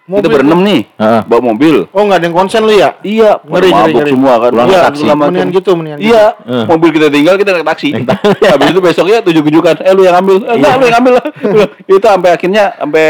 kita 0.03 0.19
Mobil- 0.19 0.35
berenam 0.35 0.61
nih, 0.61 0.83
Heeh. 0.99 1.21
bawa 1.25 1.41
mobil. 1.47 1.87
Oh 1.95 2.03
enggak 2.03 2.19
ada 2.19 2.27
yang 2.27 2.35
konsen 2.35 2.67
lu 2.67 2.75
ya? 2.75 2.99
Iya, 3.01 3.39
Ngeri, 3.39 3.71
mabuk 3.71 3.95
ngeri. 3.95 4.11
semua 4.11 4.35
kan. 4.35 4.51
Pulang 4.51 4.67
Iya, 4.67 4.75
naik 4.75 4.83
taksi. 4.83 4.99
segala 4.99 5.15
macem. 5.15 5.23
Mendingan 5.31 5.49
gitu, 5.55 5.71
mendingan 5.73 5.99
gitu. 6.03 6.11
Iya, 6.11 6.25
mobil 6.67 6.91
kita 6.91 7.07
tinggal 7.09 7.35
kita 7.39 7.51
naik 7.55 7.67
taksi. 7.71 7.89
Habis 8.53 8.67
itu 8.69 8.81
besoknya 8.83 9.19
tujuh-tujukan, 9.23 9.75
eh 9.79 9.93
lu 9.95 10.03
yang 10.03 10.19
ambil, 10.19 10.43
eh, 10.43 10.55
enggak 10.59 10.73
lu 10.75 10.85
yang 10.85 10.99
ambil 10.99 11.13
lah. 11.17 11.27
itu 11.89 12.03
sampai 12.03 12.31
akhirnya 12.35 12.65
sampai 12.75 13.07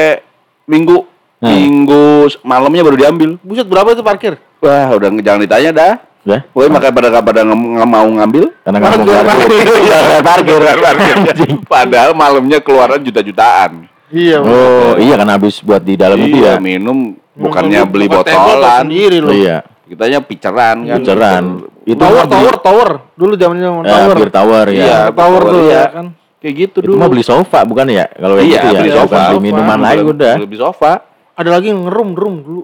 minggu 0.69 0.97
Hmm. 1.43 1.51
minggu 1.51 2.05
malamnya 2.45 2.83
baru 2.85 2.95
diambil. 2.95 3.31
Buset 3.41 3.67
berapa 3.67 3.89
itu 3.91 4.05
parkir? 4.05 4.37
Wah, 4.61 4.93
udah 4.95 5.11
jangan 5.19 5.43
ditanya 5.43 5.71
dah. 5.75 5.93
Ya? 6.23 6.47
Woi, 6.55 6.71
makanya 6.71 6.95
pada 6.95 7.09
pada 7.19 7.41
nggak 7.43 7.59
nggak 7.59 7.91
mau 7.91 8.07
ngambil. 8.07 8.45
Karena 8.63 8.77
nggak 8.79 8.93
mau 8.95 9.03
Parkir, 9.03 9.27
parkir. 9.31 9.67
Iya, 9.83 10.01
parkir. 10.23 10.61
parkir. 10.63 11.49
Padahal 11.67 12.11
malamnya 12.15 12.59
keluaran 12.63 13.03
juta-jutaan. 13.03 13.91
Iya. 14.07 14.39
Oh, 14.39 14.95
iya 14.97 15.19
kan 15.19 15.27
habis 15.27 15.59
buat 15.59 15.83
di 15.83 15.99
dalam 15.99 16.15
itu 16.17 16.39
ya. 16.39 16.55
Iya, 16.57 16.63
minum 16.63 17.17
bukannya 17.35 17.83
beli 17.85 18.07
botolan. 18.07 18.87
sendiri 18.87 19.19
lu. 19.19 19.35
Iya. 19.35 19.67
Kitanya 19.83 20.23
piceran 20.23 20.77
kan. 20.87 20.99
Piceran. 21.03 21.45
Itu 21.83 21.99
tower, 21.99 22.25
tower, 22.31 22.55
tower. 22.63 22.89
Dulu 23.19 23.35
zaman 23.35 23.57
zaman 23.59 23.83
Ya, 23.83 23.91
tower. 23.99 24.17
bir 24.23 24.31
tower 24.31 24.67
ya. 24.71 24.79
Iya, 24.79 24.99
tower 25.11 25.43
tuh 25.43 25.61
iya. 25.65 25.75
ya 25.75 25.85
kan. 25.91 26.07
Kayak 26.39 26.55
gitu 26.55 26.79
Itu 26.83 26.89
dulu. 26.91 26.99
mah 26.99 27.09
beli 27.11 27.25
sofa 27.27 27.59
bukan 27.63 27.87
ya? 27.89 28.07
Kalau 28.13 28.35
yang 28.39 28.47
Iya, 28.47 28.61
gitu 28.61 28.67
ya. 28.69 28.79
beli 28.79 28.93
sofa. 28.95 29.21
Beli 29.27 29.41
minuman 29.43 29.79
lagi 29.81 30.03
udah. 30.05 30.35
Beli 30.39 30.59
sofa. 30.61 30.93
Ada 31.35 31.51
lagi 31.51 31.69
ngerum, 31.73 32.09
room 32.15 32.35
dulu. 32.47 32.63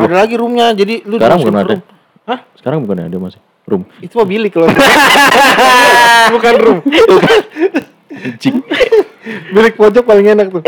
Ada 0.00 0.14
lagi 0.16 0.34
roomnya, 0.38 0.72
jadi 0.72 1.04
lu 1.04 1.20
Sekarang 1.20 1.38
bukan 1.44 1.56
ada. 1.58 1.76
Hah? 2.30 2.46
Sekarang 2.54 2.86
bukan 2.86 3.10
ada 3.10 3.18
masih. 3.18 3.42
Room. 3.66 3.82
Itu 3.98 4.14
mah 4.14 4.24
bilik 4.24 4.54
kalau. 4.54 4.70
bukan 6.34 6.54
room. 6.56 6.78
Anjing. 8.10 8.56
Bilik 9.50 9.74
pojok 9.74 10.02
paling 10.02 10.26
enak 10.28 10.46
tuh. 10.48 10.62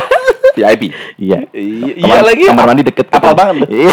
VIP. 0.56 0.92
Iya. 1.16 1.48
Iya, 1.48 1.92
iya 1.94 2.12
Kamar- 2.12 2.26
lagi. 2.26 2.44
Kamar 2.44 2.64
mandi 2.66 2.82
deket. 2.82 3.06
Apal 3.08 3.32
banget. 3.32 3.68
Iya. 3.68 3.92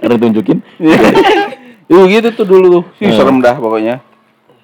Ada 0.00 0.14
tunjukin. 0.16 0.58
Iya 1.84 2.00
gitu 2.10 2.28
tuh 2.32 2.46
dulu. 2.48 2.80
Sih 2.96 3.04
Hmm. 3.04 3.12
serem 3.12 3.36
dah 3.38 3.60
pokoknya. 3.60 4.00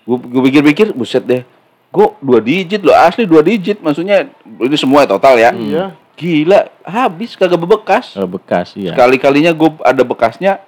Gue 0.08 0.40
pikir-pikir, 0.42 0.96
buset 0.96 1.20
deh. 1.20 1.44
Gue 1.92 2.16
dua 2.16 2.40
digit 2.40 2.80
loh, 2.80 2.96
asli 2.96 3.28
dua 3.28 3.44
digit. 3.44 3.76
Maksudnya 3.76 4.24
itu 4.56 4.76
semua 4.80 5.04
total 5.04 5.36
ya. 5.36 5.52
Iya. 5.52 5.92
Gila, 6.16 6.72
habis 6.80 7.36
kagak 7.36 7.60
bebekas. 7.60 8.16
Bekas 8.16 8.72
ya. 8.72 8.96
Sekali-kalinya 8.96 9.52
gue 9.52 9.68
ada 9.84 10.00
bekasnya 10.00 10.64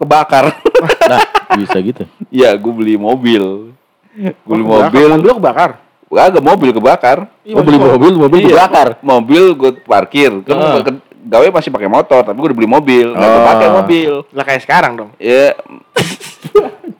kebakar. 0.00 0.44
Nah, 1.04 1.20
bisa 1.54 1.76
gitu. 1.78 2.08
Iya, 2.28 2.56
gue 2.56 2.72
beli 2.72 2.96
mobil. 2.96 3.70
Gue 4.10 4.32
beli 4.46 4.62
Oh, 4.62 4.80
kebakar. 4.80 4.88
mobil. 4.88 5.06
Mobil 5.10 5.26
lu 5.26 5.36
kebakar. 5.36 5.70
Kagak 6.10 6.42
mobil 6.42 6.70
kebakar. 6.72 7.18
Iya, 7.42 7.54
Oh, 7.54 7.62
beli 7.62 7.78
mobil, 7.78 8.12
mobil 8.16 8.38
Iya, 8.40 8.48
dibakar. 8.50 8.88
Mobil 9.00 9.44
gue 9.52 9.70
parkir. 9.80 10.32
Kan 10.42 10.54
Ah. 10.56 10.72
gua 10.72 10.82
ke- 10.82 11.02
gawe 11.22 11.46
masih 11.52 11.70
pakai 11.70 11.86
motor, 11.86 12.20
tapi 12.22 12.34
gue 12.34 12.48
udah 12.48 12.58
beli 12.58 12.70
mobil. 12.70 13.06
Nggak 13.12 13.28
gue 13.28 13.38
Oh. 13.38 13.46
pakai 13.46 13.68
mobil. 13.70 14.12
Lah 14.30 14.44
kayak 14.44 14.62
sekarang 14.64 14.92
dong. 14.96 15.10
Ya. 15.16 15.54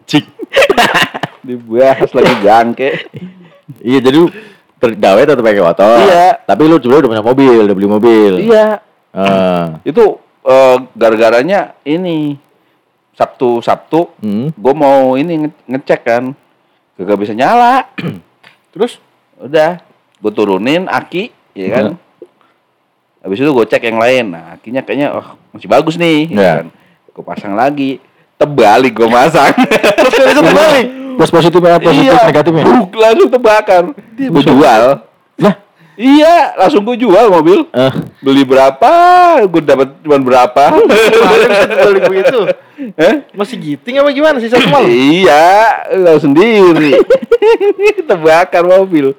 Cik. 0.06 0.24
Dibahas 1.46 2.10
lagi 2.12 2.34
jangke. 2.40 2.90
Iya, 3.80 3.98
jadi 4.00 4.16
lu 4.16 4.28
bergawe 4.76 5.20
tetap 5.20 5.40
pakai 5.40 5.62
motor. 5.62 5.96
Iya. 6.00 6.26
Tapi 6.40 6.62
lu 6.62 6.76
juga 6.76 6.94
udah 7.00 7.10
punya 7.10 7.24
mobil, 7.24 7.54
udah 7.64 7.74
beli 7.74 7.88
mobil. 7.88 8.32
Iya. 8.44 8.66
Ah. 9.10 9.80
Itu 9.82 10.16
eh, 10.40 10.76
gara-garanya 10.92 11.74
ini 11.82 12.38
Sabtu 13.20 13.60
Sabtu 13.60 14.00
Hmm. 14.18 14.48
gue 14.50 14.74
mau 14.74 15.12
ini 15.14 15.44
nge- 15.44 15.60
ngecek 15.68 16.00
kan. 16.02 16.24
Gak 16.96 17.18
bisa 17.18 17.32
nyala. 17.32 17.84
Terus 18.72 18.96
udah 19.36 19.76
gue 20.16 20.32
turunin 20.32 20.84
aki 20.86 21.28
ya 21.52 21.68
kan. 21.70 21.84
Habis 23.20 23.38
itu 23.38 23.50
gue 23.50 23.66
cek 23.66 23.84
yang 23.84 23.96
lain. 23.96 24.24
Nah 24.30 24.56
akinya 24.56 24.80
kayaknya 24.80 25.12
oh 25.12 25.26
masih 25.52 25.68
bagus 25.68 25.94
nih. 25.94 26.24
Iya. 26.26 26.40
ya. 26.40 26.52
kan. 26.56 26.66
Gue 27.10 27.24
pasang 27.26 27.52
lagi. 27.52 28.00
Terbalik 28.34 28.96
gue 28.96 29.04
masang. 29.06 29.52
Terus 30.00 30.24
itu 30.26 30.40
kembali. 30.40 30.82
Plus 31.12 31.28
positif 31.30 31.60
apa 31.60 31.76
positif 31.78 32.08
Iya, 32.08 32.24
negatifnya? 32.24 32.64
buk, 32.64 32.96
langsung 32.96 33.28
terbakar. 33.28 33.84
Gue 34.16 34.40
jual. 34.40 34.84
Lah, 35.36 35.54
iya 35.92 36.56
langsung 36.56 36.80
gue 36.82 36.96
jual 36.96 37.28
mobil. 37.28 37.68
Eh, 37.70 37.92
beli 38.18 38.40
berapa? 38.42 38.88
Gue 39.44 39.60
dapat 39.60 40.00
cuma 40.00 40.16
berapa? 40.16 40.62
Balik 40.80 42.02
begitu. 42.08 42.40
Eh 42.96 43.14
Masih 43.32 43.56
giting 43.56 43.98
apa 43.98 44.10
gimana 44.10 44.36
sih 44.38 44.48
satu 44.48 44.64
malam? 44.66 44.88
Iya, 44.88 45.46
lo 45.96 46.16
sendiri. 46.16 46.96
Terbakar 48.08 48.64
mobil. 48.64 49.12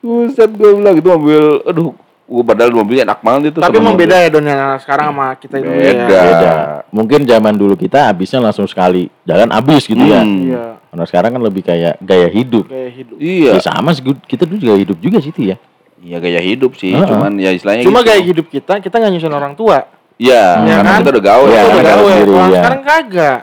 Buset 0.00 0.48
gue 0.48 0.70
bilang 0.72 0.96
itu 0.96 1.04
mobil, 1.06 1.42
aduh, 1.60 1.92
gue 2.24 2.42
padahal 2.42 2.72
mobilnya 2.72 3.04
enak 3.04 3.20
banget 3.20 3.52
itu. 3.52 3.58
Tapi 3.60 3.76
emang 3.76 3.92
mobil. 3.92 4.08
beda 4.08 4.16
ya 4.16 4.28
donnya 4.28 4.56
sekarang 4.80 5.12
sama 5.12 5.26
kita 5.36 5.54
itu. 5.60 5.68
Beda. 5.68 5.92
Ya. 6.08 6.22
beda. 6.24 6.52
Mungkin 6.88 7.20
zaman 7.24 7.54
dulu 7.54 7.74
kita 7.76 8.08
habisnya 8.08 8.40
langsung 8.40 8.64
sekali 8.64 9.12
jalan 9.22 9.52
habis 9.52 9.84
gitu 9.84 10.00
ya. 10.00 10.24
Hmm. 10.24 10.40
Iya. 10.48 10.64
Karena 10.90 11.04
sekarang 11.06 11.30
kan 11.36 11.42
lebih 11.44 11.62
kayak 11.62 11.94
gaya 12.00 12.26
hidup. 12.26 12.64
Kayak 12.66 12.92
hidup. 12.96 13.16
Iya, 13.20 13.50
Ya, 13.54 13.62
sama 13.62 13.92
sih 13.92 14.02
kita 14.02 14.42
dulu 14.42 14.58
juga 14.58 14.74
hidup 14.74 14.98
juga 14.98 15.18
sih 15.20 15.30
itu 15.30 15.52
ya. 15.52 15.56
iya 16.00 16.16
gaya 16.16 16.40
hidup 16.40 16.80
sih, 16.80 16.96
Heeh. 16.96 17.04
cuman 17.04 17.36
ya 17.36 17.52
istilahnya 17.52 17.84
Cuma 17.84 18.00
gitu. 18.00 18.08
gaya 18.08 18.22
hidup 18.24 18.46
kita, 18.48 18.80
kita 18.80 18.96
nggak 18.96 19.12
nyusun 19.12 19.36
orang 19.36 19.52
tua. 19.52 19.84
Iya, 20.20 20.44
Iya 20.60 20.74
karena 20.76 20.90
kan? 20.92 21.00
kita 21.00 21.10
udah 21.10 21.24
gawe. 21.24 21.46
Iya, 21.48 21.60
udah 21.64 21.80
gawe. 21.80 22.04
sendiri, 22.04 22.30
Orang 22.30 22.44
iya. 22.46 22.60
sekarang 22.60 22.82
kagak. 22.84 23.38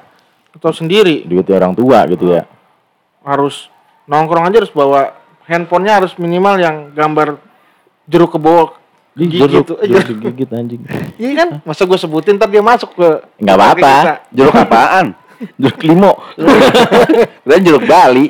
Atau 0.54 0.72
sendiri. 0.72 1.16
Duitnya 1.26 1.56
orang 1.58 1.74
tua 1.74 2.00
gitu 2.06 2.26
ya. 2.30 2.44
Harus 3.22 3.56
nongkrong 4.06 4.46
aja 4.46 4.58
harus 4.62 4.70
bawa 4.70 5.18
handphonenya 5.44 5.94
harus 6.00 6.14
minimal 6.16 6.56
yang 6.56 6.94
gambar 6.94 7.42
jeruk 8.06 8.32
ke 8.32 8.40
bawah 8.40 8.78
gigi 9.14 9.42
Jeruk, 9.42 9.66
gitu. 9.66 9.74
jeruk 9.82 10.06
digigit 10.14 10.50
anjing. 10.54 10.82
Iya 11.18 11.32
kan? 11.34 11.50
Masa 11.66 11.84
gue 11.84 11.98
sebutin 11.98 12.38
ntar 12.38 12.48
dia 12.48 12.62
masuk 12.62 12.94
ke 12.94 13.10
Nggak 13.42 13.56
apa-apa. 13.58 13.94
Jeruk 14.30 14.54
apaan? 14.54 15.06
Jeruk 15.62 15.82
limo. 15.82 16.14
Dan 17.42 17.60
jeruk 17.66 17.86
Bali. 17.86 18.30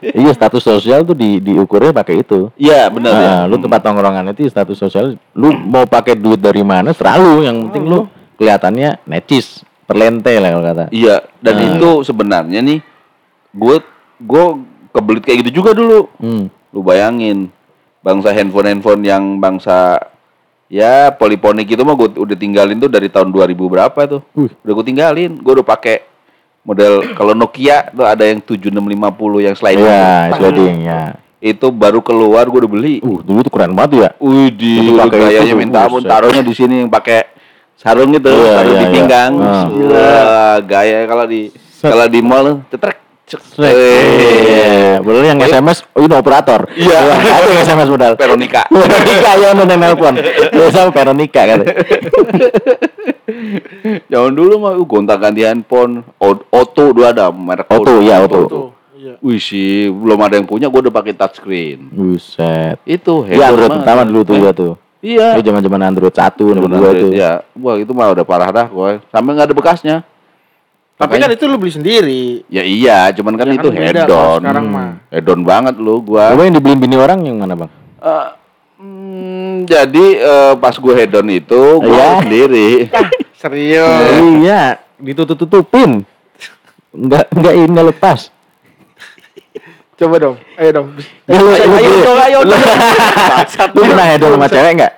Iya, 0.00 0.32
status 0.32 0.64
sosial 0.64 1.04
tuh 1.04 1.14
di 1.14 1.38
diukurnya 1.38 1.92
pakai 1.92 2.24
itu. 2.24 2.48
Iya, 2.56 2.88
benar 2.88 3.12
ya. 3.14 3.28
Nah, 3.28 3.42
lu 3.46 3.56
tempat 3.60 3.80
tongkrongan 3.84 4.32
itu 4.32 4.48
status 4.48 4.76
sosial, 4.76 5.14
lu 5.36 5.48
mau 5.52 5.84
pakai 5.84 6.16
duit 6.16 6.40
dari 6.40 6.64
mana 6.64 6.90
selalu 6.96 7.44
yang 7.44 7.56
penting 7.68 7.84
lu 7.86 7.98
kelihatannya 8.40 9.04
necis, 9.04 9.62
perlente 9.84 10.32
lah 10.40 10.50
kalau 10.54 10.64
kata. 10.64 10.84
Iya, 10.90 11.22
dan 11.44 11.54
Nah. 11.58 11.64
itu 11.76 11.90
sebenarnya 12.06 12.60
nih 12.64 12.80
gue 13.52 13.76
gue 14.18 14.44
kebelit 14.92 15.22
kayak 15.22 15.38
gitu 15.46 15.62
juga 15.62 15.76
dulu. 15.76 16.08
Hmm. 16.18 16.48
Lu 16.72 16.80
bayangin 16.80 17.52
bangsa 18.00 18.32
handphone-handphone 18.32 19.02
yang 19.04 19.36
bangsa 19.36 20.00
ya 20.68 21.12
poliponik 21.12 21.68
itu 21.68 21.80
mah 21.84 21.96
gue 21.96 22.08
udah 22.16 22.36
tinggalin 22.36 22.76
tuh 22.76 22.92
dari 22.92 23.08
tahun 23.12 23.32
2000 23.32 23.56
berapa 23.56 24.00
tuh. 24.08 24.20
Wih. 24.36 24.52
Udah 24.64 24.72
gue 24.80 24.84
tinggalin. 24.84 25.32
Gue 25.40 25.52
udah 25.60 25.66
pakai 25.66 26.07
model 26.66 27.14
kalau 27.16 27.32
Nokia 27.32 27.90
tuh 27.90 28.06
ada 28.06 28.24
yang 28.28 28.42
7650 28.44 29.46
yang 29.46 29.54
sliding. 29.56 29.86
Iya, 29.88 30.12
sliding 30.36 30.76
ya. 30.84 31.02
Itu 31.38 31.70
baru 31.70 32.02
keluar 32.02 32.44
gue 32.50 32.58
udah 32.66 32.72
beli. 32.72 32.94
Uh, 33.00 33.22
dulu 33.22 33.46
tuh 33.46 33.52
keren 33.54 33.72
banget 33.72 33.90
ya. 33.98 34.10
Wih, 34.18 34.50
di 34.50 34.92
tuh, 34.92 35.56
minta 35.56 35.86
ampun, 35.86 36.02
taruhnya 36.02 36.42
di 36.42 36.52
sini 36.52 36.84
yang 36.84 36.90
pakai 36.90 37.30
sarung 37.78 38.10
itu, 38.10 38.26
Iya, 38.26 38.52
taruh 38.58 38.72
iya, 38.74 38.80
di 38.82 38.86
iya. 38.86 38.94
pinggang. 38.94 39.32
Ah. 39.38 39.66
Wah, 39.70 40.56
gaya 40.66 41.06
kalau 41.06 41.24
di 41.30 41.50
kalau 41.78 42.06
di 42.10 42.20
mall 42.20 42.66
cetrek. 42.68 43.07
Cek. 43.28 43.40
Eh, 43.60 44.96
Iya, 44.98 45.34
yang 45.34 45.40
SMS, 45.40 45.84
oh 45.94 46.02
ini 46.04 46.14
operator. 46.16 46.66
Iya. 46.74 46.98
Itu 47.20 47.48
yang 47.52 47.62
SMS 47.64 47.88
modal. 47.92 48.12
Veronica. 48.16 48.62
Veronica 48.72 49.30
ya 49.36 49.48
nonton 49.54 49.78
nelpon. 49.78 50.14
Biasa 50.52 50.88
Veronica 50.90 51.42
kan. 51.44 51.60
Zaman 54.12 54.32
dulu 54.32 54.54
mah 54.58 54.72
uh, 54.74 54.84
gonta 54.88 55.14
ganti 55.20 55.44
handphone, 55.44 56.02
O- 56.18 56.44
Otto 56.50 56.90
dulu 56.96 57.04
ada 57.06 57.28
merek 57.28 57.68
iya, 58.00 58.24
Otto. 58.24 58.40
Tuh, 58.48 58.68
iya. 58.96 59.14
Wih 59.20 59.38
sih, 59.38 59.92
belum 59.92 60.18
ada 60.24 60.40
yang 60.40 60.48
punya, 60.48 60.66
gue 60.72 60.80
udah 60.88 60.94
pakai 60.94 61.12
touchscreen. 61.14 61.92
Buset. 61.92 62.80
Itu 62.88 63.28
Iya, 63.28 63.52
Android 63.52 63.70
pertama 63.80 64.02
dulu 64.08 64.20
tuh 64.24 64.34
Eh, 64.36 64.42
ya 64.42 64.52
tuh. 64.56 64.72
Iya. 64.98 65.38
Itu 65.38 65.42
zaman-zaman 65.46 65.80
Android 65.86 66.14
1, 66.14 66.24
Android 66.42 66.66
Bener, 66.66 66.80
2 66.82 67.02
tuh. 67.06 67.10
Ya, 67.14 67.32
wah 67.54 67.76
itu 67.78 67.92
mah 67.94 68.10
udah 68.10 68.24
parah 68.26 68.50
dah 68.50 68.66
gue. 68.66 68.90
Sampai 69.14 69.30
nggak 69.36 69.46
ada 69.52 69.54
bekasnya. 69.54 69.96
Tapi 70.98 71.14
kan 71.16 71.30
itu 71.30 71.44
lu 71.46 71.56
beli 71.56 71.70
sendiri. 71.70 72.22
Ya 72.50 72.60
iya, 72.60 73.14
cuman 73.14 73.38
kan 73.38 73.46
Ya 73.46 73.54
itu 73.54 73.68
kan 73.68 73.76
beda 73.76 73.86
head 73.86 73.96
kalau 74.04 74.18
on. 74.34 74.40
sekarang 74.42 74.66
mah. 74.66 74.90
Head 75.08 75.26
on 75.28 75.40
banget 75.42 75.74
lu 75.78 76.02
gua. 76.02 76.34
Coba 76.34 76.42
yang 76.42 76.54
dibeliin 76.58 76.80
bini 76.80 76.96
orang 76.98 77.18
yang 77.22 77.38
mana, 77.38 77.54
Bang? 77.54 77.70
Eh, 77.98 78.26
hmm, 78.76 79.54
jadi 79.64 80.06
eh, 80.18 80.52
pas 80.58 80.74
gue 80.74 80.90
head 80.92 81.14
on 81.14 81.28
itu 81.28 81.62
gue 81.78 81.86
Iya. 81.88 82.18
sendiri. 82.18 82.68
Serius. 83.40 84.10
Iya, 84.42 84.62
ditutup-tutupin. 84.98 86.02
Enggak 86.90 87.30
enggak 87.30 87.54
ini 87.54 87.66
enggak 87.68 87.88
lepas. 87.88 88.20
Coba 89.94 90.14
dong. 90.18 90.36
Ayo 90.54 90.70
dong. 90.72 90.88
Ya, 91.26 91.38
ayo 91.38 91.90
dong, 92.02 92.18
ayo 92.20 92.38
dong. 92.44 92.62
Lu 93.70 93.82
pernah 93.84 94.06
hedon 94.08 94.30
sama 94.34 94.46
cewek 94.46 94.72
enggak? 94.74 94.92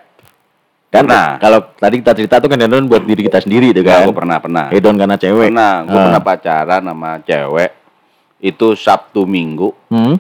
Kan 0.91 1.07
Pernah. 1.07 1.39
kalau 1.39 1.63
tadi 1.73 2.03
kita 2.03 2.13
cerita 2.13 2.35
tuh 2.39 2.51
kan 2.51 2.59
hedon 2.59 2.85
buat 2.85 3.07
diri 3.07 3.23
kita 3.23 3.39
sendiri 3.39 3.71
tuh 3.71 3.81
Nah, 3.81 3.91
kan. 3.93 4.03
gue 4.05 4.17
pernah 4.17 4.37
pernah. 4.39 4.65
Hedon 4.69 4.99
karena 4.99 5.15
cewek. 5.15 5.49
Pernah, 5.49 5.75
gue 5.85 5.95
Ah. 5.95 6.05
pernah 6.05 6.21
pacaran 6.21 6.83
sama 6.83 7.11
cewek. 7.21 7.71
Itu 8.41 8.75
Sabtu 8.75 9.23
Minggu 9.23 9.71
Hmm? 9.87 10.19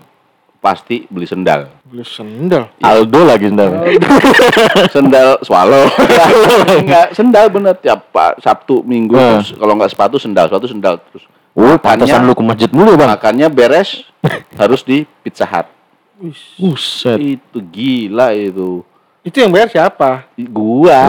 pasti 0.60 1.10
beli 1.10 1.26
sendal. 1.26 1.74
Beli 1.82 2.04
sendal. 2.04 2.70
Aldo 2.78 3.20
lagi 3.24 3.50
sendal. 3.50 3.82
sendal 4.94 5.28
swallow. 5.42 5.90
Enggak, 6.78 7.06
sendal 7.12 7.50
bener 7.50 7.74
tiap 7.74 8.06
Sabtu 8.38 8.86
Minggu 8.86 9.16
Ah. 9.16 9.42
terus 9.42 9.50
kalau 9.52 9.74
nggak 9.74 9.90
sepatu 9.90 10.16
sendal, 10.16 10.46
sepatu 10.46 10.70
sendal 10.70 11.02
terus. 11.02 11.26
Oh, 11.50 11.74
pantesan 11.76 12.22
lu 12.22 12.32
ke 12.32 12.46
masjid 12.46 12.70
mulu, 12.70 12.94
Bang. 12.94 13.10
Makannya 13.10 13.50
beres 13.50 14.06
harus 14.60 14.86
di 14.86 15.02
Pizza 15.20 15.42
Hut. 15.42 15.66
Buset. 16.56 17.18
Itu 17.18 17.58
gila 17.60 18.30
itu. 18.30 18.86
Itu 19.20 19.36
yang 19.38 19.50
bayar 19.50 19.68
siapa? 19.68 20.24
Gua. 20.48 21.00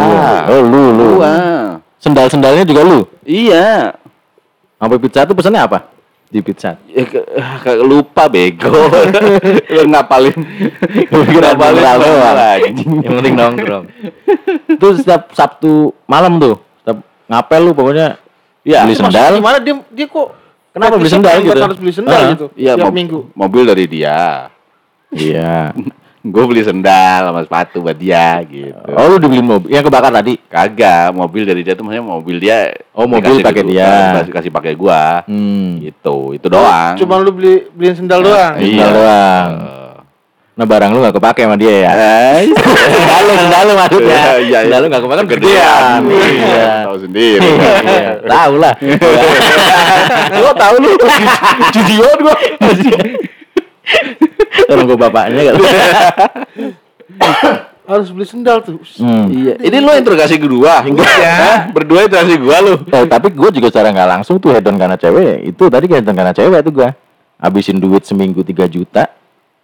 Oh, 0.48 0.62
lu 0.62 0.84
lu. 0.92 1.06
Gua. 1.18 1.36
Sendal-sendalnya 1.98 2.64
juga 2.64 2.82
lu. 2.82 3.00
Iya. 3.24 3.96
Sampai 4.76 4.98
pizza 4.98 5.24
tuh 5.24 5.32
pesannya 5.32 5.62
apa? 5.62 5.86
Di 6.28 6.40
pizza. 6.40 6.80
Ya, 6.88 7.04
ke, 7.04 7.20
ke- 7.62 7.84
lupa 7.84 8.26
bego. 8.26 8.72
Lu 9.76 9.84
ngapalin. 9.86 10.32
Kira 11.28 11.52
ngapalin. 11.52 12.72
Yang 13.04 13.14
penting 13.14 13.36
nongkrong. 13.36 13.84
itu 14.66 14.88
setiap 14.98 15.28
Sabtu 15.32 15.92
malam 16.08 16.40
tuh. 16.40 16.56
Setiap 16.80 17.04
ngapel 17.28 17.62
lu 17.62 17.72
pokoknya 17.76 18.16
Iya. 18.64 18.88
beli 18.88 18.96
sendal. 18.96 19.32
Gimana 19.38 19.60
dia 19.60 19.76
dia 19.92 20.08
kok 20.08 20.28
Kenapa 20.72 20.96
beli 20.96 21.12
sendal 21.12 21.36
gitu? 21.44 21.52
Harus 21.60 21.80
beli 21.84 21.94
sendal 21.94 22.16
Ah, 22.16 22.32
gitu. 22.32 22.46
Iya, 22.56 22.74
mob- 22.80 22.96
minggu. 22.96 23.20
mobil 23.36 23.64
dari 23.68 23.86
dia. 23.92 24.48
Iya. 25.12 25.76
Gue 26.22 26.46
beli 26.46 26.62
sendal 26.62 27.34
sama 27.34 27.42
sepatu 27.42 27.82
buat 27.82 27.98
dia 27.98 28.46
gitu. 28.46 28.78
Oh, 28.94 29.10
lu 29.10 29.18
dibeliin 29.18 29.42
mobil 29.42 29.74
yang 29.74 29.82
kebakar 29.82 30.14
tadi. 30.14 30.38
Kagak, 30.46 31.18
mobil 31.18 31.50
dari 31.50 31.66
dia 31.66 31.74
tuh 31.74 31.82
maksudnya 31.82 32.06
mobil 32.06 32.38
dia. 32.38 32.78
Oh, 32.94 33.10
mobil 33.10 33.42
pakai 33.42 33.66
dia. 33.66 34.22
Kasih, 34.22 34.30
kasih 34.30 34.52
pakai 34.54 34.78
gua. 34.78 35.26
Hmm. 35.26 35.82
Gitu, 35.82 36.38
itu 36.38 36.46
doang. 36.46 36.94
Cuma 37.02 37.18
lu 37.18 37.34
beli 37.34 37.66
beliin 37.74 37.98
sendal 37.98 38.22
doang. 38.22 38.54
Iya. 38.62 38.70
Sendal 38.70 38.92
doang. 38.94 39.50
Nah, 40.52 40.66
barang 40.70 40.94
lu 40.94 41.02
gak 41.02 41.16
kepake 41.18 41.42
sama 41.42 41.58
dia 41.58 41.74
ya. 41.90 41.92
Eh, 41.98 42.54
sendal 42.54 43.22
lu, 43.26 43.34
sendal 43.42 43.62
lu 43.66 43.74
maksudnya. 43.82 44.22
Iya, 44.22 44.38
iya. 44.46 44.58
Sendal 44.62 44.80
lu 44.86 44.88
gak 44.94 45.02
kepake 45.02 45.18
kan 45.18 45.28
gedean. 45.34 46.00
Iya. 46.06 46.66
Tahu 46.86 46.98
sendiri. 47.02 47.50
Iya, 47.50 48.10
Tahu 48.30 48.54
lah. 48.62 48.74
Gua 50.38 50.54
tahu 50.54 50.76
lu. 50.86 50.92
Judion 51.74 52.18
gua. 52.22 52.36
Orang 54.72 54.86
gua 54.88 55.00
bapaknya 55.10 55.52
kan. 55.52 55.56
harus 57.92 58.08
beli 58.14 58.24
sendal 58.24 58.64
tuh. 58.64 58.80
Hmm. 59.02 59.28
Iya. 59.28 59.60
Ini 59.60 59.78
lo 59.84 59.92
interogasi 59.92 60.40
kedua. 60.40 60.80
Enggak 60.88 61.12
ya. 61.20 61.68
Berdua 61.76 62.08
interogasi 62.08 62.40
gua 62.40 62.58
lu. 62.64 62.74
Eh, 62.88 63.06
tapi 63.06 63.36
gue 63.36 63.50
juga 63.52 63.68
secara 63.68 63.92
nggak 63.92 64.10
langsung 64.18 64.40
tuh 64.40 64.56
hedon 64.56 64.80
karena 64.80 64.96
cewek. 64.96 65.52
Itu 65.52 65.68
tadi 65.68 65.92
hedon 65.92 66.16
karena 66.16 66.32
cewek 66.32 66.64
tuh 66.64 66.74
gue. 66.74 66.90
Habisin 67.42 67.82
duit 67.82 68.06
seminggu 68.06 68.46
3 68.46 68.70
juta, 68.70 69.10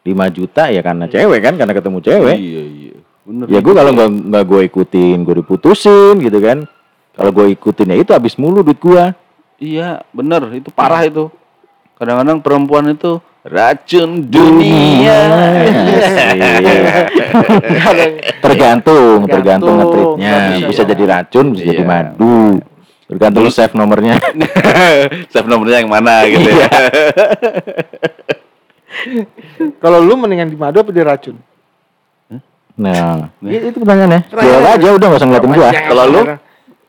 5 0.01 0.09
juta 0.33 0.65
ya 0.73 0.81
karena 0.81 1.05
cewek 1.05 1.39
kan, 1.45 1.53
karena 1.61 1.73
ketemu 1.77 1.97
cewek. 2.01 2.37
Iya, 2.41 2.63
iya. 2.65 2.95
Bener. 3.21 3.45
Ya 3.53 3.59
gue 3.61 3.73
kalau 3.75 3.91
nggak 3.93 4.09
nggak 4.33 4.43
gue 4.49 4.61
ikutin, 4.65 5.17
gue 5.21 5.35
diputusin 5.45 6.15
gitu 6.17 6.41
kan. 6.41 6.65
Kalau 7.13 7.31
gue 7.33 7.53
ikutin 7.53 7.93
ya 7.93 7.97
itu 8.01 8.11
habis 8.17 8.33
mulu 8.41 8.65
duit 8.65 8.81
gue. 8.81 9.13
Iya, 9.61 10.01
bener. 10.09 10.49
Itu 10.57 10.73
parah 10.73 11.05
itu. 11.05 11.29
Kadang-kadang 11.97 12.41
perempuan 12.41 12.93
itu 12.93 13.21
racun 13.47 14.27
dunia. 14.27 15.19
Iya. 16.37 18.03
tergantung, 18.39 19.25
tergantung 19.25 19.73
ngetritnya. 19.75 20.35
Bisa 20.61 20.67
Bisa 20.67 20.81
jadi 20.85 21.03
racun, 21.07 21.45
bisa 21.55 21.63
jadi 21.65 21.81
Iya. 21.81 21.87
madu. 21.87 22.59
Tergantung 23.07 23.41
lu 23.41 23.51
save 23.51 23.71
nomornya. 23.73 24.19
Save 25.31 25.47
nomornya 25.47 25.79
yang 25.79 25.87
mana 25.87 26.27
gitu 26.27 26.43
ya. 26.45 26.67
Kalau 29.79 29.99
lu 30.01 30.13
mendingan 30.15 30.49
di 30.49 30.57
madu 30.57 30.83
apa 30.83 30.91
di 30.91 31.01
racun? 31.01 31.35
Nah, 32.77 33.31
i- 33.41 33.63
itu 33.65 33.77
pertanyaannya. 33.79 34.21
Jawab 34.29 34.65
aja 34.69 34.87
udah 34.91 35.07
nggak 35.07 35.17
usah 35.17 35.27
ngeliatin 35.27 35.51
gua. 35.51 35.69
Kalau 35.71 36.03
lu? 36.05 36.21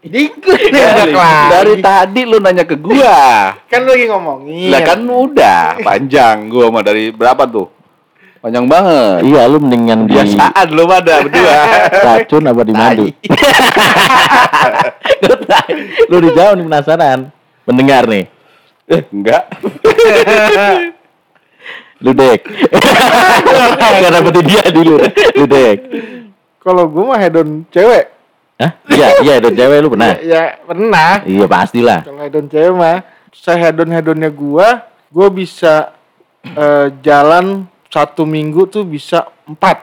Ini 0.09 0.23
gue 0.41 0.57
lagi. 0.73 1.13
Dari 1.53 1.75
tadi 1.85 2.21
lu 2.25 2.41
nanya 2.41 2.65
ke 2.65 2.81
gua. 2.81 3.53
kan 3.69 3.85
lu 3.85 3.93
lagi 3.93 4.09
ngomongin. 4.09 4.73
Lah 4.73 4.81
kan 4.81 5.05
udah 5.05 5.77
panjang 5.87 6.49
gua 6.49 6.73
mah 6.73 6.81
dari 6.81 7.13
berapa 7.13 7.45
tuh? 7.45 7.69
Panjang 8.41 8.65
banget. 8.65 9.29
Iya, 9.29 9.45
lu 9.51 9.59
mendingan 9.61 10.09
di 10.09 10.17
Biasaan 10.17 10.67
lu 10.73 10.89
pada 10.89 11.15
berdua. 11.27 11.59
racun 12.07 12.49
apa 12.49 12.63
di 12.65 12.73
madu? 12.73 13.05
lu 16.11 16.17
dijawab 16.25 16.57
nih 16.57 16.65
penasaran. 16.65 17.21
Pendengar 17.69 18.09
nih. 18.09 18.25
Eh, 18.89 19.03
enggak. 19.13 19.45
Lu 22.01 22.15
dek. 22.15 22.41
Gak 24.01 24.11
dapetin 24.15 24.45
dia 24.47 24.65
dulu. 24.73 24.97
Lu 25.35 25.45
dek. 25.45 25.79
Kalau 26.63 26.89
gue 26.89 27.05
mah 27.05 27.21
hedon 27.21 27.67
cewek. 27.75 28.18
Hah? 28.59 28.71
Iya, 28.85 29.09
iya 29.23 29.33
itu 29.39 29.49
cewek 29.53 29.79
lu 29.79 29.89
pernah. 29.89 30.13
Ya, 30.13 30.21
ya 30.21 30.43
pernah. 30.61 31.13
Iya 31.23 31.47
pastilah. 31.47 32.01
Kalau 32.03 32.21
hedon 32.21 32.47
cewek 32.47 32.73
mah, 32.73 32.97
saya 33.31 33.57
hedon 33.65 33.87
hedonnya 33.89 34.29
gua, 34.29 34.83
gua 35.09 35.29
bisa 35.29 35.95
eh, 36.43 36.87
jalan 37.01 37.65
satu 37.87 38.23
minggu 38.23 38.67
tuh 38.67 38.83
bisa 38.83 39.25
empat, 39.45 39.81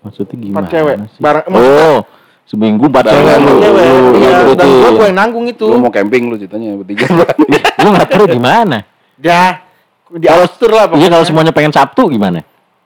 Maksudnya 0.00 0.36
gimana 0.36 0.60
empat 0.60 0.64
cewek. 0.70 0.96
sih? 1.08 1.20
Bareng, 1.20 1.44
Oh, 1.50 1.98
seminggu 2.44 2.84
empat 2.86 3.04
cewek 3.08 3.34
lu. 3.34 3.48
lu. 3.48 3.52
cewek. 3.58 3.84
Lu 3.88 4.10
Iya, 4.14 4.36
dan 4.52 4.68
gua 4.68 4.90
gua 4.92 5.06
yang 5.08 5.18
nanggung 5.18 5.46
itu. 5.48 5.64
Lu 5.64 5.78
mau 5.78 5.88
camping 5.88 6.22
lu 6.28 6.36
ceritanya 6.36 6.76
bertiga. 6.76 7.06
Lu 7.82 7.88
ngatur 7.90 8.28
gimana? 8.28 8.78
Ya, 9.16 9.64
diatur 10.10 10.70
lah 10.70 10.84
Iya 10.84 10.90
pokoknya. 10.92 11.08
kalau 11.10 11.24
semuanya 11.24 11.52
pengen 11.52 11.72
Sabtu 11.72 12.06
gimana? 12.06 12.44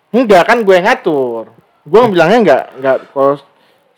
Enggak 0.09 0.47
kan 0.47 0.63
gue 0.63 0.73
yang 0.73 0.87
ngatur. 0.87 1.51
Gue 1.83 2.01
bilangnya 2.07 2.39
enggak, 2.39 2.63
enggak. 2.79 2.97
Kalau 3.11 3.35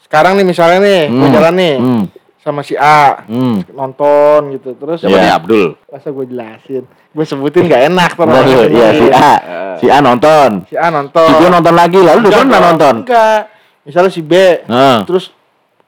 sekarang 0.08 0.32
nih 0.34 0.46
misalnya 0.46 0.78
nih, 0.80 1.00
gue 1.06 1.20
Hmm. 1.22 1.34
jalan 1.36 1.54
nih 1.54 1.74
Hmm. 1.76 2.02
sama 2.38 2.60
si 2.62 2.74
A, 2.74 3.28
Hmm. 3.28 3.60
nonton 3.70 4.40
gitu. 4.50 4.72
Terus 4.74 4.98
Siapa 4.98 5.12
Iya. 5.12 5.22
nih 5.22 5.32
Abdul? 5.34 5.66
masa 5.84 6.08
gue 6.08 6.24
jelasin, 6.26 6.82
gue 6.88 7.24
sebutin 7.24 7.62
nggak 7.62 7.82
enak 7.86 8.10
tuh. 8.12 8.24
Bentar 8.24 8.42
dulu, 8.42 8.62
Iya 8.66 8.88
si 8.90 9.06
A. 9.06 9.32
Si 9.76 9.86
A 9.86 9.98
nonton. 10.00 10.50
Si 10.64 10.74
A 10.74 10.88
nonton. 10.88 11.28
Si 11.28 11.34
B 11.36 11.44
nonton 11.46 11.74
lagi 11.74 11.98
lalu 11.98 12.18
dia 12.26 12.40
pernah 12.40 12.60
nonton. 12.66 12.94
Enggak. 13.04 13.40
Misalnya 13.84 14.10
si 14.10 14.20
B, 14.20 14.32
Nah. 14.64 15.04
terus 15.04 15.28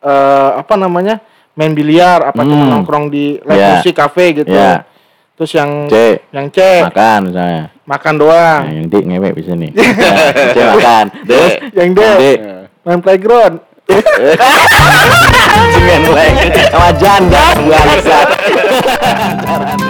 eh, 0.01 0.51
apa 0.57 0.77
namanya 0.77 1.21
main 1.53 1.73
biliar, 1.73 2.25
apa 2.25 2.41
cuma 2.41 2.65
Hmm. 2.65 2.73
nongkrong 2.73 3.09
di 3.09 3.37
live 3.37 3.53
Iya. 3.55 3.73
musik 3.77 3.93
cafe 3.95 4.33
gitu. 4.35 4.49
Iya. 4.49 4.85
Terus 5.37 5.51
yang 5.53 5.71
C. 5.87 6.21
yang 6.31 6.49
C 6.49 6.59
Makan 6.85 7.21
misalnya. 7.29 7.65
makan 7.85 8.15
doang, 8.17 8.61
Nah, 8.65 8.73
yang 8.75 8.87
D 8.87 8.95
ngewek 9.03 9.33
bisa 9.35 9.53
nih. 9.53 9.73
Nah, 9.77 10.53
C 10.53 10.59
makan. 10.59 11.05
Terus 11.25 11.53
yang 11.75 11.91
D 11.91 12.01
yang 12.01 12.17
D 12.17 12.25
main 12.81 13.01
playground. 13.01 13.55
Semen 15.75 16.03
lagi 16.15 16.63
sama 16.71 16.91
janda 16.95 17.45
bangsa. 17.59 18.19